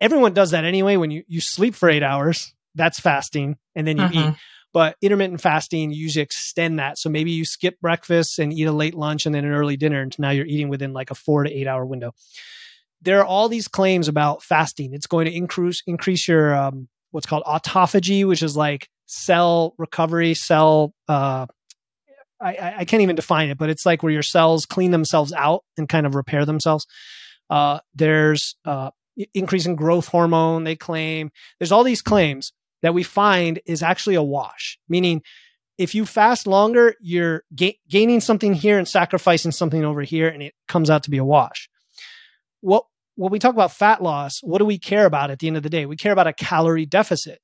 [0.02, 0.98] everyone does that anyway.
[0.98, 4.38] When you you sleep for eight hours, that's fasting, and then you eat Mhm.
[4.74, 8.72] But intermittent fasting you usually extend that so maybe you skip breakfast and eat a
[8.72, 11.44] late lunch and then an early dinner and now you're eating within like a four
[11.44, 12.12] to eight hour window
[13.02, 17.28] there are all these claims about fasting it's going to increase increase your um, what's
[17.28, 21.46] called autophagy which is like cell recovery cell uh,
[22.42, 25.64] I, I can't even define it, but it's like where your cells clean themselves out
[25.78, 26.86] and kind of repair themselves.
[27.50, 28.92] Uh, there's uh,
[29.34, 31.32] increase in growth hormone, they claim.
[31.60, 32.52] There's all these claims
[32.84, 35.24] that we find is actually a wash, meaning
[35.80, 40.44] if you fast longer, you're ga- gaining something here and sacrificing something over here, and
[40.44, 41.68] it comes out to be a wash.
[42.62, 45.58] What when we talk about fat loss, what do we care about at the end
[45.58, 45.88] of the day?
[45.88, 47.40] We care about a calorie deficit,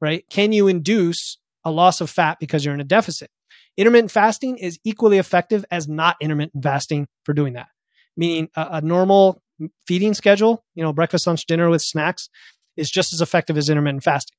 [0.00, 0.24] right?
[0.30, 3.30] Can you induce a loss of fat because you're in a deficit.
[3.76, 7.68] Intermittent fasting is equally effective as not intermittent fasting for doing that.
[8.16, 9.42] Meaning a, a normal
[9.86, 12.28] feeding schedule, you know, breakfast, lunch, dinner with snacks
[12.76, 14.36] is just as effective as intermittent fasting.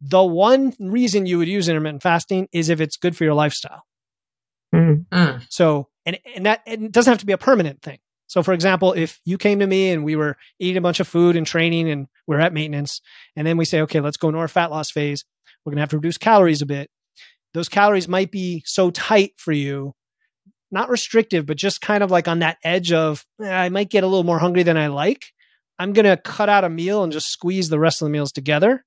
[0.00, 3.82] The one reason you would use intermittent fasting is if it's good for your lifestyle.
[4.74, 5.06] Mm.
[5.08, 5.46] Mm.
[5.50, 7.98] So, and, and that and it doesn't have to be a permanent thing.
[8.26, 11.08] So, for example, if you came to me and we were eating a bunch of
[11.08, 13.00] food and training and we're at maintenance,
[13.34, 15.24] and then we say, okay, let's go into our fat loss phase,
[15.64, 16.90] we're going to have to reduce calories a bit.
[17.54, 19.94] Those calories might be so tight for you,
[20.70, 24.04] not restrictive, but just kind of like on that edge of, eh, I might get
[24.04, 25.24] a little more hungry than I like.
[25.80, 28.30] I'm going to cut out a meal and just squeeze the rest of the meals
[28.30, 28.84] together.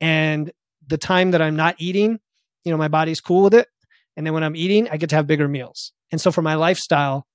[0.00, 0.52] And
[0.86, 2.18] the time that I'm not eating,
[2.64, 3.68] you know, my body's cool with it.
[4.16, 5.92] And then when I'm eating, I get to have bigger meals.
[6.10, 7.26] And so for my lifestyle,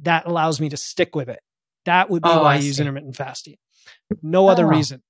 [0.00, 1.40] that allows me to stick with it.
[1.84, 3.56] That would be Oh, why I I use intermittent fasting.
[4.22, 4.68] No other Oh.
[4.68, 5.02] reason.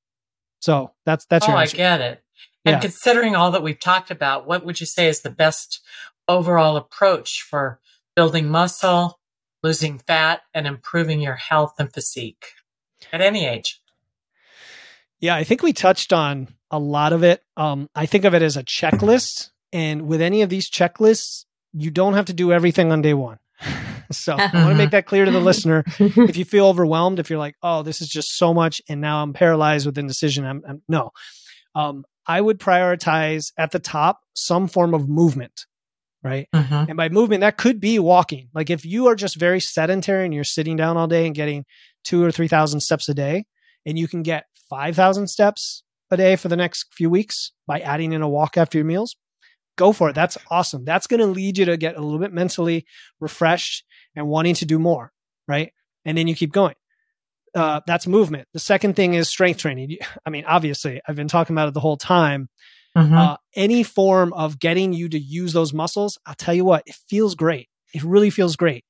[0.61, 2.23] So that's that's oh, your I get it.
[2.65, 2.81] And Yeah.
[2.81, 5.81] considering all that we've talked about, what would you say is the best
[6.29, 7.81] overall approach for
[8.15, 9.21] building muscle,
[9.63, 12.53] losing fat, and improving your health and physique
[13.13, 13.81] at any age?
[15.21, 17.43] Yeah, I think we touched on a lot of it.
[17.57, 19.51] Um, I think of it as a checklist.
[19.73, 23.39] And with any of these checklists, you don't have to do everything on day one.
[24.13, 24.77] so I want to Mhm.
[24.77, 25.85] make that clear to the listener.
[25.99, 29.23] If you feel overwhelmed, if you're like, oh, this is just so much, and now
[29.23, 31.11] I'm paralyzed with indecision, I'm, I'm no.
[31.75, 35.67] Um, I would prioritize at the top some form of movement,
[36.23, 36.49] right?
[36.55, 36.85] Mm-hmm.
[36.89, 38.49] And by movement, that could be walking.
[38.55, 41.65] Like if you are just very sedentary and you're sitting down all day and getting
[42.05, 43.45] two or 3,000 steps a day,
[43.85, 48.13] and you can get 5,000 steps a day for the next few weeks by adding
[48.13, 49.17] in a walk after your meals,
[49.77, 50.15] go for it.
[50.15, 50.85] That's awesome.
[50.85, 52.87] That's going to lead you to get a little bit mentally
[53.21, 53.85] refreshed
[54.15, 55.13] and wanting to do more,
[55.49, 55.73] right?
[56.05, 56.75] And then you keep going.
[57.55, 58.47] Uh, that's movement.
[58.53, 59.97] The second thing is strength training.
[60.27, 62.49] I mean, obviously, I've been talking about it the whole time
[62.97, 63.15] Mm-hmm.
[63.15, 66.97] uh, any form of getting you to use those muscles, I'll tell you what, it
[67.11, 67.69] feels great.
[67.93, 68.87] It really feels great.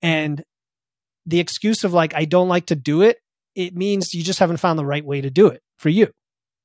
[0.00, 0.44] And
[1.26, 3.18] the excuse of like, I don't like to do it,
[3.56, 6.06] it means you just haven't found the right way to do it for you.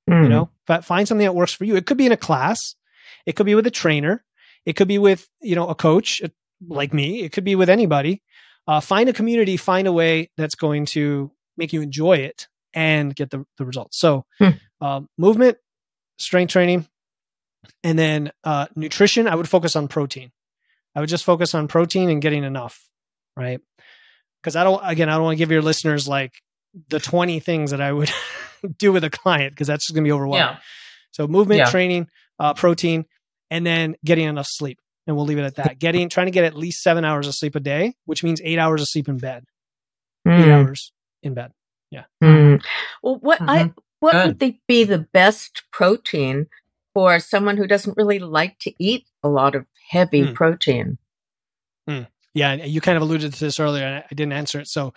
[0.09, 0.23] Mm.
[0.23, 1.75] You know, but find something that works for you.
[1.75, 2.75] It could be in a class,
[3.25, 4.23] it could be with a trainer,
[4.65, 6.27] it could be with, you know, a coach uh,
[6.67, 8.21] like me, it could be with anybody.
[8.67, 13.15] Uh, find a community, find a way that's going to make you enjoy it and
[13.15, 13.97] get the, the results.
[13.97, 14.49] So, Hmm.
[14.81, 15.57] um, movement,
[16.17, 16.87] strength training,
[17.83, 19.27] and then uh, nutrition.
[19.27, 20.31] I would focus on protein.
[20.95, 22.87] I would just focus on protein and getting enough,
[23.37, 23.59] right?
[24.41, 26.33] Because I don't, again, I don't want to give your listeners like
[26.89, 28.11] the 20 things that I would
[28.78, 30.55] do with a client because that's just going to be overwhelming.
[30.55, 30.59] Yeah.
[31.11, 31.70] So movement, Yeah.
[31.70, 32.07] training,
[32.39, 33.05] uh, protein,
[33.51, 34.80] and then getting enough sleep.
[35.05, 35.80] And we'll leave it at that.
[35.80, 38.57] Getting, trying to get at least seven hours of sleep a day, which means eight
[38.57, 39.43] hours of sleep in bed.
[40.26, 40.51] Eight Mm.
[40.66, 40.91] hours
[41.22, 41.51] in bed.
[42.24, 42.64] Mm.
[43.03, 43.76] Well, what I Mhm.
[43.99, 44.26] what Good.
[44.28, 46.47] would they be the best protein
[46.93, 50.34] for someone who doesn't really like to eat a lot of heavy Hmm.
[50.34, 50.97] protein?
[52.34, 54.67] Yeah, you kind of alluded to this earlier, I didn't answer it.
[54.67, 54.93] So,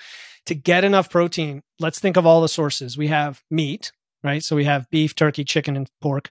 [0.47, 2.97] to get enough protein, let's think of all the sources.
[2.97, 4.43] We have meat, right?
[4.43, 6.31] So we have beef, turkey, chicken, and pork.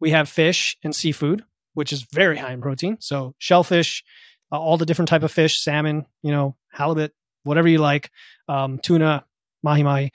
[0.00, 1.44] We have fish and seafood,
[1.74, 2.96] which is very high in protein.
[3.00, 4.02] So shellfish,
[4.50, 7.12] uh, all the different type of fish, salmon, you know, halibut,
[7.44, 8.10] whatever you like,
[8.48, 9.24] um, tuna,
[9.62, 10.12] mahi mahi.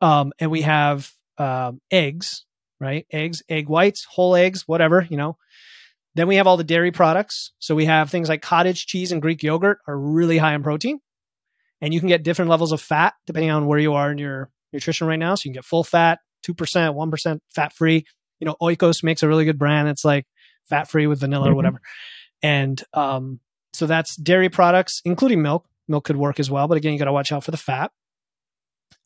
[0.00, 2.44] Um, and we have um, eggs,
[2.80, 3.06] right?
[3.12, 5.36] Eggs, egg whites, whole eggs, whatever, you know.
[6.14, 7.52] Then we have all the dairy products.
[7.58, 11.00] So we have things like cottage cheese and Greek yogurt are really high in protein.
[11.80, 14.50] And you can get different levels of fat depending on where you are in your
[14.72, 15.34] nutrition right now.
[15.34, 18.04] So you can get full fat, 2%, 1% fat free.
[18.40, 19.88] You know, Oikos makes a really good brand.
[19.88, 20.26] It's like
[20.68, 21.56] fat free with vanilla or Mhm.
[21.56, 21.80] whatever.
[22.42, 23.40] And um,
[23.72, 25.66] so that's dairy products, including milk.
[25.88, 26.68] Milk could work as well.
[26.68, 27.92] But again, you got to watch out for the fat.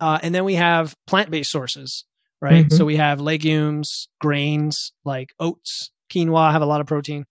[0.01, 2.05] Uh, and then we have plant based sources,
[2.41, 2.67] right?
[2.67, 2.73] Mhm.
[2.73, 7.27] So we have legumes, grains like oats, quinoa have a lot of protein.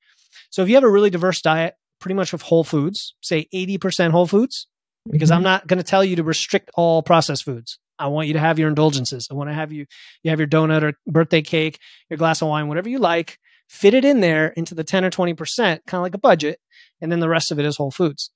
[0.50, 4.12] So if you have a really diverse diet, pretty much of whole foods, say 80%
[4.12, 4.68] whole foods,
[5.10, 5.38] because Mm-hmm.
[5.38, 7.80] I'm not going to tell you to restrict all processed foods.
[8.00, 9.28] I want you to have your indulgences.
[9.30, 9.86] I want to have you
[10.24, 13.38] you have your donut or birthday cake, your glass of wine, whatever you like.
[13.70, 16.60] Fit it in there into the 10 or 20%, kind of like a budget,
[17.02, 18.30] and then the rest of it is whole foods.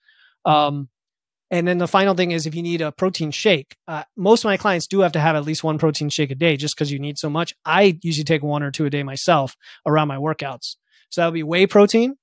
[0.45, 0.89] Um,
[1.51, 4.49] and then the final thing is if you need a protein shake, uh, most of
[4.49, 6.91] my clients do have to have at least one protein shake a day just because
[6.91, 7.53] you need so much.
[7.65, 10.75] I usually take one or two a day myself around my workouts.
[11.09, 12.15] So that would be whey protein,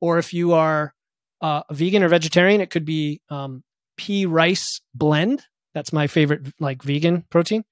[0.00, 0.94] or if you are
[1.40, 3.62] uh, a vegan or vegetarian, it could be um,
[3.96, 5.44] pea rice blend.
[5.74, 7.64] That's my favorite, like vegan protein.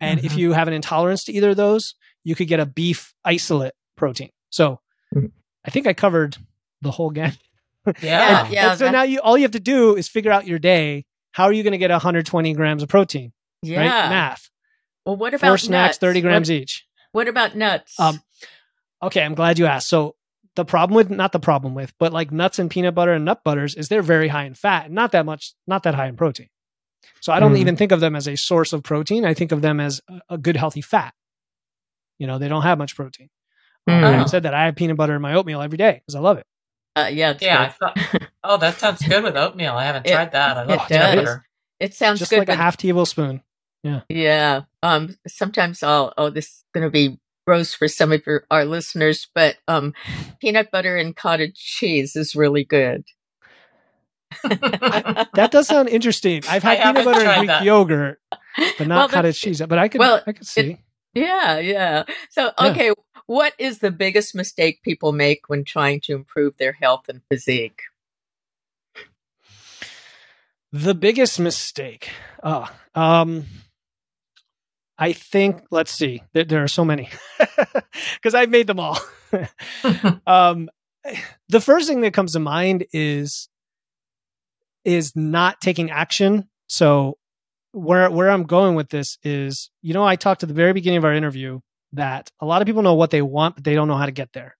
[0.00, 0.36] And if Mhm.
[0.38, 4.30] you have an intolerance to either of those, you could get a beef isolate protein.
[4.50, 4.80] So
[5.14, 5.30] Mhm.
[5.64, 6.36] I think I covered
[6.82, 7.38] the whole gamut.
[8.02, 8.44] Yeah.
[8.44, 10.58] And- Yeah, and so now you all you have to do is figure out your
[10.58, 11.04] day.
[11.32, 13.32] How are you going to get 120 grams of protein?
[13.62, 13.80] Yeah.
[13.80, 14.08] Right?
[14.10, 14.48] Math.
[15.04, 15.98] Well, what about Four snacks, nuts?
[15.98, 16.86] 30 grams What, each.
[17.12, 17.98] what about nuts?
[18.00, 18.20] Um,
[19.02, 19.88] Okay, I'm glad you asked.
[19.88, 20.16] So
[20.54, 23.42] the problem with not the problem with, but like nuts and peanut butter and nut
[23.44, 26.16] butters is they're very high in fat and not that much, not that high in
[26.16, 26.48] protein.
[27.20, 27.58] So I don't Mm.
[27.58, 29.26] even think of them as a source of protein.
[29.26, 31.12] I think of them as a- a good healthy fat.
[32.18, 33.28] You know, they don't have much protein.
[33.88, 34.00] Mm.
[34.00, 34.26] Having Oh.
[34.26, 36.46] said that, I have peanut butter in my oatmeal every day because I love it.
[36.96, 37.98] Uh, yeah, it's Yeah, I thought.
[38.42, 39.74] Oh, that sounds good with oatmeal.
[39.74, 40.56] I haven't It- tried that.
[40.56, 41.24] I it love peanut does.
[41.24, 41.46] butter.
[41.78, 42.38] It sounds Just good.
[42.38, 43.42] like a half tablespoon.
[43.82, 44.00] Yeah.
[44.08, 44.62] Yeah.
[44.82, 45.16] Um.
[45.28, 46.14] Sometimes I'll.
[46.16, 49.92] Oh, this is going to be gross for some of your our listeners, but um,
[50.40, 53.04] peanut butter and cottage cheese is really good.
[54.42, 56.42] That does sound interesting.
[56.48, 57.62] I've I had peanut butter and Greek that.
[57.64, 58.20] yogurt,
[58.78, 59.60] but not Well, cottage cheese.
[59.60, 60.78] But I could, well, I could see.
[61.14, 62.04] Yeah, yeah.
[62.30, 62.70] So, Yeah.
[63.26, 67.82] What is the biggest mistake people make when trying to improve their health and physique?
[70.72, 72.10] The biggest mistake.
[72.42, 73.44] Oh, um,
[74.98, 75.62] I think.
[75.70, 76.22] Let's see.
[76.32, 77.08] There, there are so many
[78.14, 78.98] because I've made them all.
[80.26, 80.68] um,
[81.48, 83.48] the first thing that comes to mind is
[84.84, 86.48] is not taking action.
[86.68, 87.18] So
[87.72, 90.98] where where I'm going with this is, you know, I talked at the very beginning
[90.98, 91.60] of our interview
[91.96, 94.12] that a lot of people know what they want, but they don't know how to
[94.12, 94.56] get there,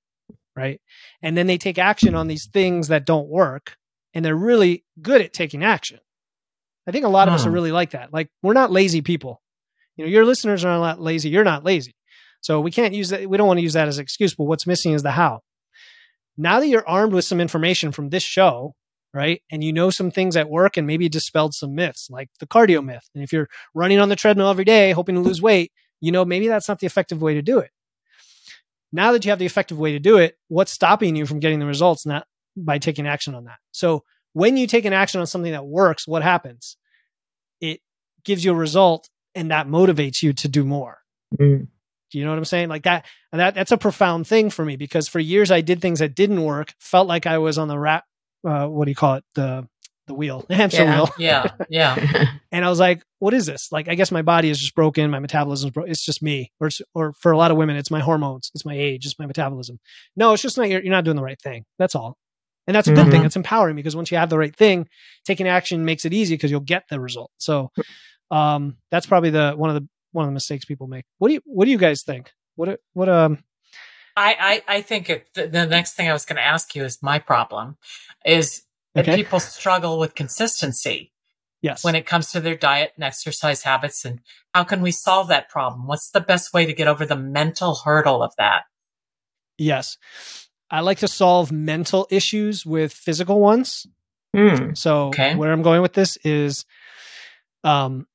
[0.54, 0.80] right?
[1.22, 3.76] And then they take action on these things that don't work,
[4.14, 6.00] and they're really good at taking action.
[6.86, 7.54] I think a lot of us are Hmm.
[7.54, 8.12] really like that.
[8.12, 9.40] Like we're not lazy people.
[9.96, 11.30] You know, your listeners are not lazy.
[11.30, 11.94] You're not lazy.
[12.42, 13.28] So we can't use that.
[13.28, 14.34] We don't want to use that as an excuse.
[14.34, 15.40] But what's missing is the how.
[16.36, 18.74] Now that you're armed with some information from this show,
[19.14, 22.46] right, and you know some things at work, and maybe dispelled some myths like the
[22.46, 23.08] cardio myth.
[23.14, 26.24] And if you're running on the treadmill every day hoping to lose weight, you know
[26.24, 27.70] maybe that's not the effective way to do it.
[28.92, 31.58] Now that you have the effective way to do it, what's stopping you from getting
[31.58, 32.06] the results?
[32.06, 32.26] Not
[32.56, 33.58] by taking action on that.
[33.72, 36.76] So when you take an action on something that works, what happens?
[37.60, 37.80] It
[38.24, 40.98] gives you a result, and that motivates you to do more.
[41.38, 41.68] Mm.
[42.10, 42.68] Do you know what I'm saying?
[42.68, 45.80] Like that, and that that's a profound thing for me because for years I did
[45.82, 48.04] things that didn't work, felt like I was on the rat,
[48.46, 49.24] uh, what do you call it?
[49.34, 49.68] The
[50.06, 50.96] the wheel, the hamster Yeah.
[51.00, 51.08] wheel.
[51.18, 52.26] yeah, yeah.
[52.56, 53.70] And I was like, what is this?
[53.70, 55.10] Like, I guess my body is just broken.
[55.10, 55.90] My metabolism's broken.
[55.92, 56.52] It's just me.
[56.58, 58.50] Or, it's, or for a lot of women, it's my hormones.
[58.54, 59.04] It's my age.
[59.04, 59.78] It's my metabolism.
[60.16, 61.66] No, it's just not, you're, you're not doing the right thing.
[61.78, 62.16] That's all.
[62.66, 63.20] And that's a good thing.
[63.20, 63.26] Mhm.
[63.26, 64.88] It's empowering because once you have the right thing,
[65.26, 67.30] taking action makes it easy because you'll get the result.
[67.36, 67.70] So,
[68.30, 71.04] um, that's probably the, one of the, one of the mistakes people make.
[71.18, 72.32] What do you, what do you guys think?
[72.54, 73.44] What, what, um,
[74.16, 76.84] I, I, I think it, the, the next thing I was going to ask you
[76.84, 77.76] is my problem
[78.24, 78.62] is
[78.94, 79.16] that Okay.
[79.16, 81.12] people struggle with consistency
[81.62, 81.84] yes.
[81.84, 84.04] when it comes to their diet and exercise habits.
[84.04, 84.20] And
[84.54, 85.86] how can we solve that problem?
[85.86, 88.62] What's the best way to get over the mental hurdle of that?
[89.58, 89.96] yes.
[90.68, 93.86] I like to solve mental issues with physical ones.
[94.34, 94.76] Mm.
[94.76, 95.36] So Okay.
[95.36, 96.64] where I'm going with this is
[97.62, 98.06] um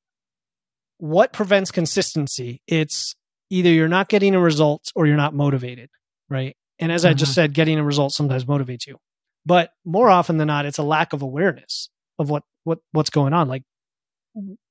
[0.98, 2.62] what prevents consistency?
[2.68, 3.16] It's
[3.50, 5.90] either you're not getting a result or you're not motivated,
[6.30, 6.56] right?
[6.78, 8.98] And as I just said, getting a result sometimes motivates you.
[9.46, 11.90] But more often than not, it's a lack of awareness
[12.20, 13.48] of what what what's going on.
[13.48, 13.64] Like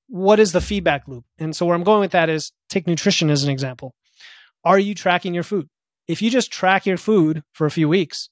[0.08, 1.24] what is the feedback loop?
[1.38, 3.94] And so where I'm going with that is take nutrition as an example.
[4.64, 5.68] Are you tracking your food?
[6.08, 8.28] If you just track your food for a few weeks,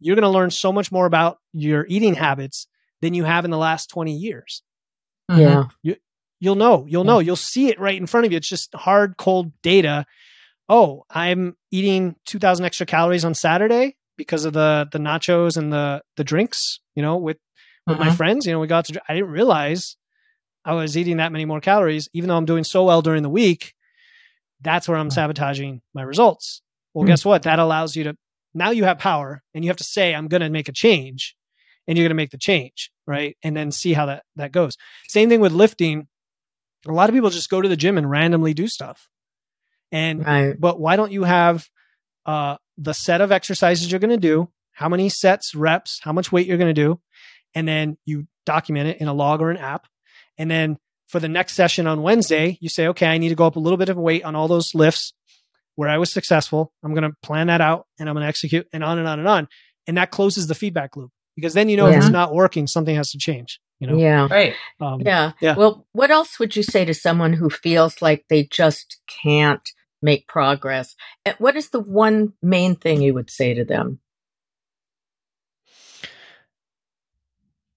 [0.00, 2.66] you're going to learn so much more about your eating habits
[3.00, 4.62] than you have in the last 20 years.
[5.30, 5.70] Mhm.
[5.82, 5.94] Yeah.
[6.40, 8.36] You'll know, you'll know, you'll see it right in front of you.
[8.36, 10.04] It's just hard, cold data.
[10.68, 16.02] Oh, I'm eating 2000 extra calories on Saturday because of the the nachos and the
[16.16, 17.38] the drinks, you know, with
[17.86, 18.16] with my Mhm.
[18.16, 19.96] friends, you know, we got to I didn't realize
[20.64, 23.28] I was eating that many more calories even though I'm doing so well during the
[23.30, 23.74] week.
[24.60, 26.62] That's where I'm sabotaging my results.
[26.94, 27.08] Well, Hmm.
[27.08, 27.42] guess what?
[27.42, 28.16] That allows you to
[28.54, 31.36] now you have power and you have to say I'm going to make a change
[31.86, 33.36] and you're going to make the change, right?
[33.42, 34.76] And then see how that that goes.
[35.08, 36.08] Same thing with lifting.
[36.86, 39.08] A lot of people just go to the gym and randomly do stuff.
[39.92, 40.58] And Right.
[40.58, 41.66] but why don't you have
[42.26, 46.32] uh, the set of exercises you're going to do, how many sets, reps, how much
[46.32, 47.00] weight you're going to do,
[47.54, 49.86] and then you document it in a log or an app.
[50.38, 50.78] And then
[51.08, 53.60] for the next session on Wednesday, you say, okay, I need to go up a
[53.60, 55.12] little bit of weight on all those lifts
[55.76, 56.72] where I was successful.
[56.82, 59.18] I'm going to plan that out and I'm going to execute and on and on
[59.18, 59.48] and on.
[59.86, 62.94] And that closes the feedback loop because then you know if it's not working, something
[62.96, 63.60] has to change.
[63.80, 64.28] You know, Yeah.
[64.30, 64.54] Right.
[64.80, 65.32] um, Yeah.
[65.40, 65.56] Yeah.
[65.56, 69.68] Well, what else would you say to someone who feels like they just can't
[70.00, 70.94] make progress?
[71.38, 74.00] What is the one main thing you would say to them?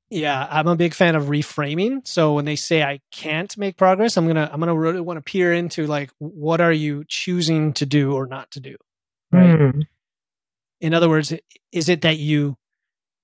[0.10, 2.08] Yeah, I'm a big fan of reframing.
[2.08, 5.22] So when they say I can't make progress, I'm gonna I'm gonna really want to
[5.22, 8.78] peer into like what are you choosing to do or not to do.
[9.32, 9.60] Right.
[9.60, 9.84] Mm.
[10.80, 11.34] In other words,
[11.72, 12.56] is it that you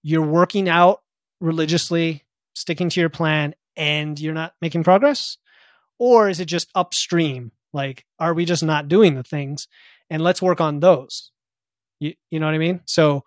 [0.01, 1.01] you're working out
[1.39, 2.23] religiously,
[2.53, 5.37] sticking to your plan, and you're not making progress,
[5.99, 7.51] or is it just upstream?
[7.71, 9.67] Like, are we just not doing the things?
[10.09, 11.31] And let's work on those.
[11.99, 12.81] You, you know what I mean?
[12.85, 13.23] So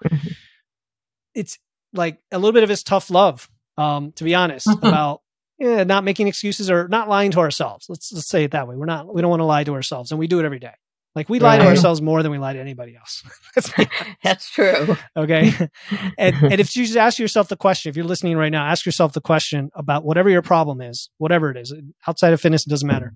[1.35, 1.59] it's
[1.93, 4.89] like a little bit of his tough love, um, to be honest, Mhm.
[4.89, 5.23] about
[5.59, 7.87] yeah, not making excuses or not lying to ourselves.
[7.89, 8.77] Let's let's say it that way.
[8.77, 10.75] We're not we don't want to lie to ourselves, and we do it every day.
[11.15, 13.23] Like we lie to ourselves more than we lie to anybody else.
[14.23, 14.97] That's true.
[15.17, 15.51] okay.
[16.19, 18.85] and and if you just ask yourself the question, if you're listening right now, ask
[18.85, 21.73] yourself the question about whatever your problem is, whatever it is,
[22.07, 23.15] outside of fitness, it doesn't matter.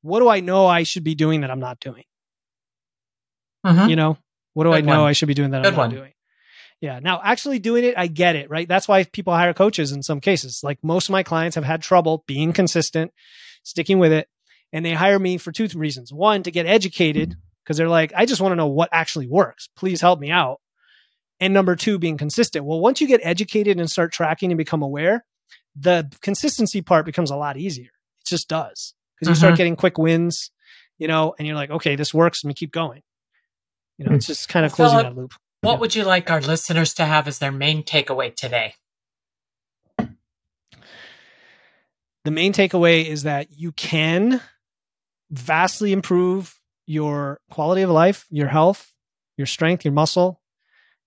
[0.00, 2.04] What do I know I should be doing that I'm not doing?
[3.66, 3.90] Mhm.
[3.90, 4.16] You know,
[4.54, 5.08] what do I know one.
[5.10, 5.90] I should be doing that Good I'm not one.
[5.90, 6.12] doing?
[6.80, 7.00] Yeah.
[7.00, 8.68] Now, actually doing it, I get it, right?
[8.68, 10.60] That's why people hire coaches in some cases.
[10.62, 13.12] Like most of my clients have had trouble being consistent,
[13.64, 14.28] sticking with it.
[14.72, 16.12] And they hire me for two reasons.
[16.12, 19.68] One, to get educated, because they're like, I just want to know what actually works.
[19.76, 20.60] Please help me out.
[21.40, 22.64] And number two, being consistent.
[22.64, 25.24] Well, once you get educated and start tracking and become aware,
[25.74, 27.90] the consistency part becomes a lot easier.
[28.20, 28.94] It just does.
[29.16, 29.58] Because you start Mhm.
[29.58, 30.50] getting quick wins,
[30.98, 32.44] you know, and you're like, okay, this works.
[32.44, 33.02] Let me keep going.
[33.96, 35.32] You know, it's just kind of closing Philip, that loop.
[35.60, 38.74] What would you like our listeners to have as their main takeaway today?
[42.28, 44.38] the main takeaway is that you can
[45.30, 48.92] vastly improve your quality of life, your health,
[49.38, 50.38] your strength, your muscle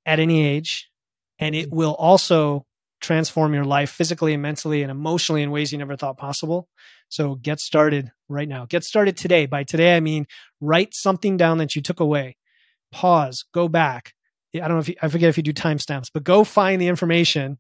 [0.04, 0.90] at any age.
[1.38, 2.66] And it will also
[3.02, 6.68] transform your life physically and mentally and emotionally in ways you never thought possible.
[7.10, 8.66] So get started right now.
[8.66, 9.46] Get started today.
[9.46, 10.26] By today, I mean
[10.60, 12.36] write something down that you took away.
[12.92, 14.14] Pause, go back.
[14.56, 16.88] I don't know if you, I forget if you do timestamps, but go find the
[16.88, 17.58] information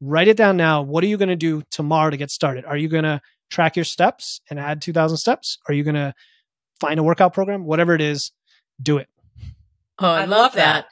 [0.00, 0.82] write it down now.
[0.82, 2.64] What are you going to do tomorrow to get started?
[2.64, 5.58] Are you going to track your steps and add 2000 steps?
[5.68, 6.14] Are you going to
[6.80, 7.64] find a workout program?
[7.64, 8.32] Whatever it is,
[8.82, 9.08] do it.
[9.98, 10.86] Oh, I, I love, love that.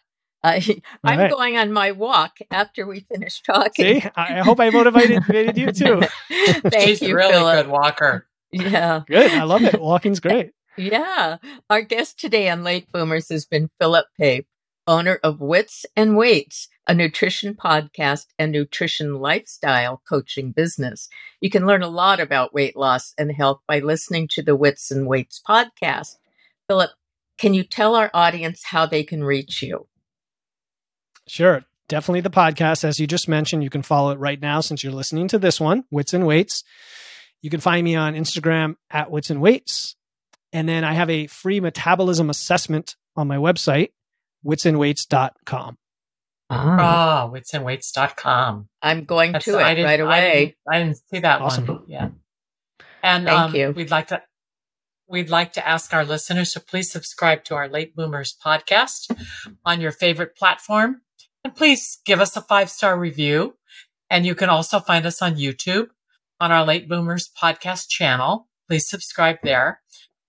[0.45, 1.31] I, I'm right.
[1.31, 4.01] going on my walk after we finish talking.
[4.01, 6.03] See, I I hope I motivated motivated you too.
[6.29, 7.67] Thank She's you, a really Philip.
[7.67, 8.27] good walker.
[8.51, 9.03] Yeah.
[9.07, 9.31] Good.
[9.31, 9.81] I love it.
[9.81, 10.51] Walking's great.
[10.79, 11.37] Yeah.
[11.69, 14.47] Our guest today on Late Boomers has been Philip Pape,
[14.87, 21.09] owner of Wits and Weights, a nutrition podcast and nutrition lifestyle coaching business.
[21.41, 24.91] You can learn a lot about weight loss and health by listening to the Wits
[24.91, 26.17] and Weights podcast.
[26.69, 26.91] Philip,
[27.39, 29.87] can you tell our audience how they can reach you?
[31.27, 31.65] Sure.
[31.89, 32.85] Definitely the podcast.
[32.85, 35.61] As you just mentioned, you can follow it right now since you're listening to this
[35.61, 36.65] one, Wits and Weights.
[37.43, 39.97] You can find me on Instagram at Wits and Weights.
[40.53, 43.91] And then I have a free metabolism assessment on my website,
[44.45, 45.77] witsandweights.com.
[46.51, 48.69] Ah, witsandweights.com.
[48.83, 50.45] I'm going That's- to I it didn't- right I away.
[50.45, 51.67] didn't, I didn't see that Awesome.
[51.67, 51.85] one.
[51.87, 52.09] Yeah.
[53.03, 53.71] And Thank um, you.
[53.73, 54.23] we'd like to
[55.09, 59.15] we'd like to ask our listeners to please subscribe to our Late Boomers podcast
[59.65, 61.03] on your favorite platform.
[61.45, 63.57] And please give us a five star review.
[64.09, 65.89] And you can also find us on YouTube
[66.41, 68.49] on our Late Boomers podcast channel.
[68.69, 69.82] Please subscribe there.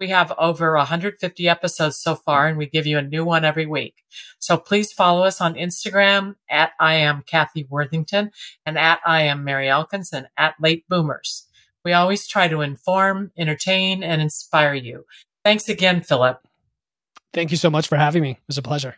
[0.03, 3.65] We have over 150 episodes so far, and we give you a new one every
[3.65, 4.03] week.
[4.37, 8.31] So please follow us on Instagram at I am Kathy Worthington
[8.65, 11.47] and at I am Mary Elkins and at Late Boomers.
[11.85, 15.05] We always try to inform, entertain, and inspire you.
[15.45, 16.45] Thanks again, Philip.
[17.33, 18.31] Thank you so much for having me.
[18.31, 18.97] It was a pleasure.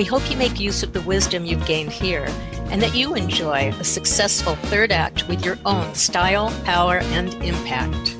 [0.00, 2.24] We hope you make use of the wisdom you've gained here
[2.70, 8.19] and that you enjoy a successful third act with your own style, power, and impact.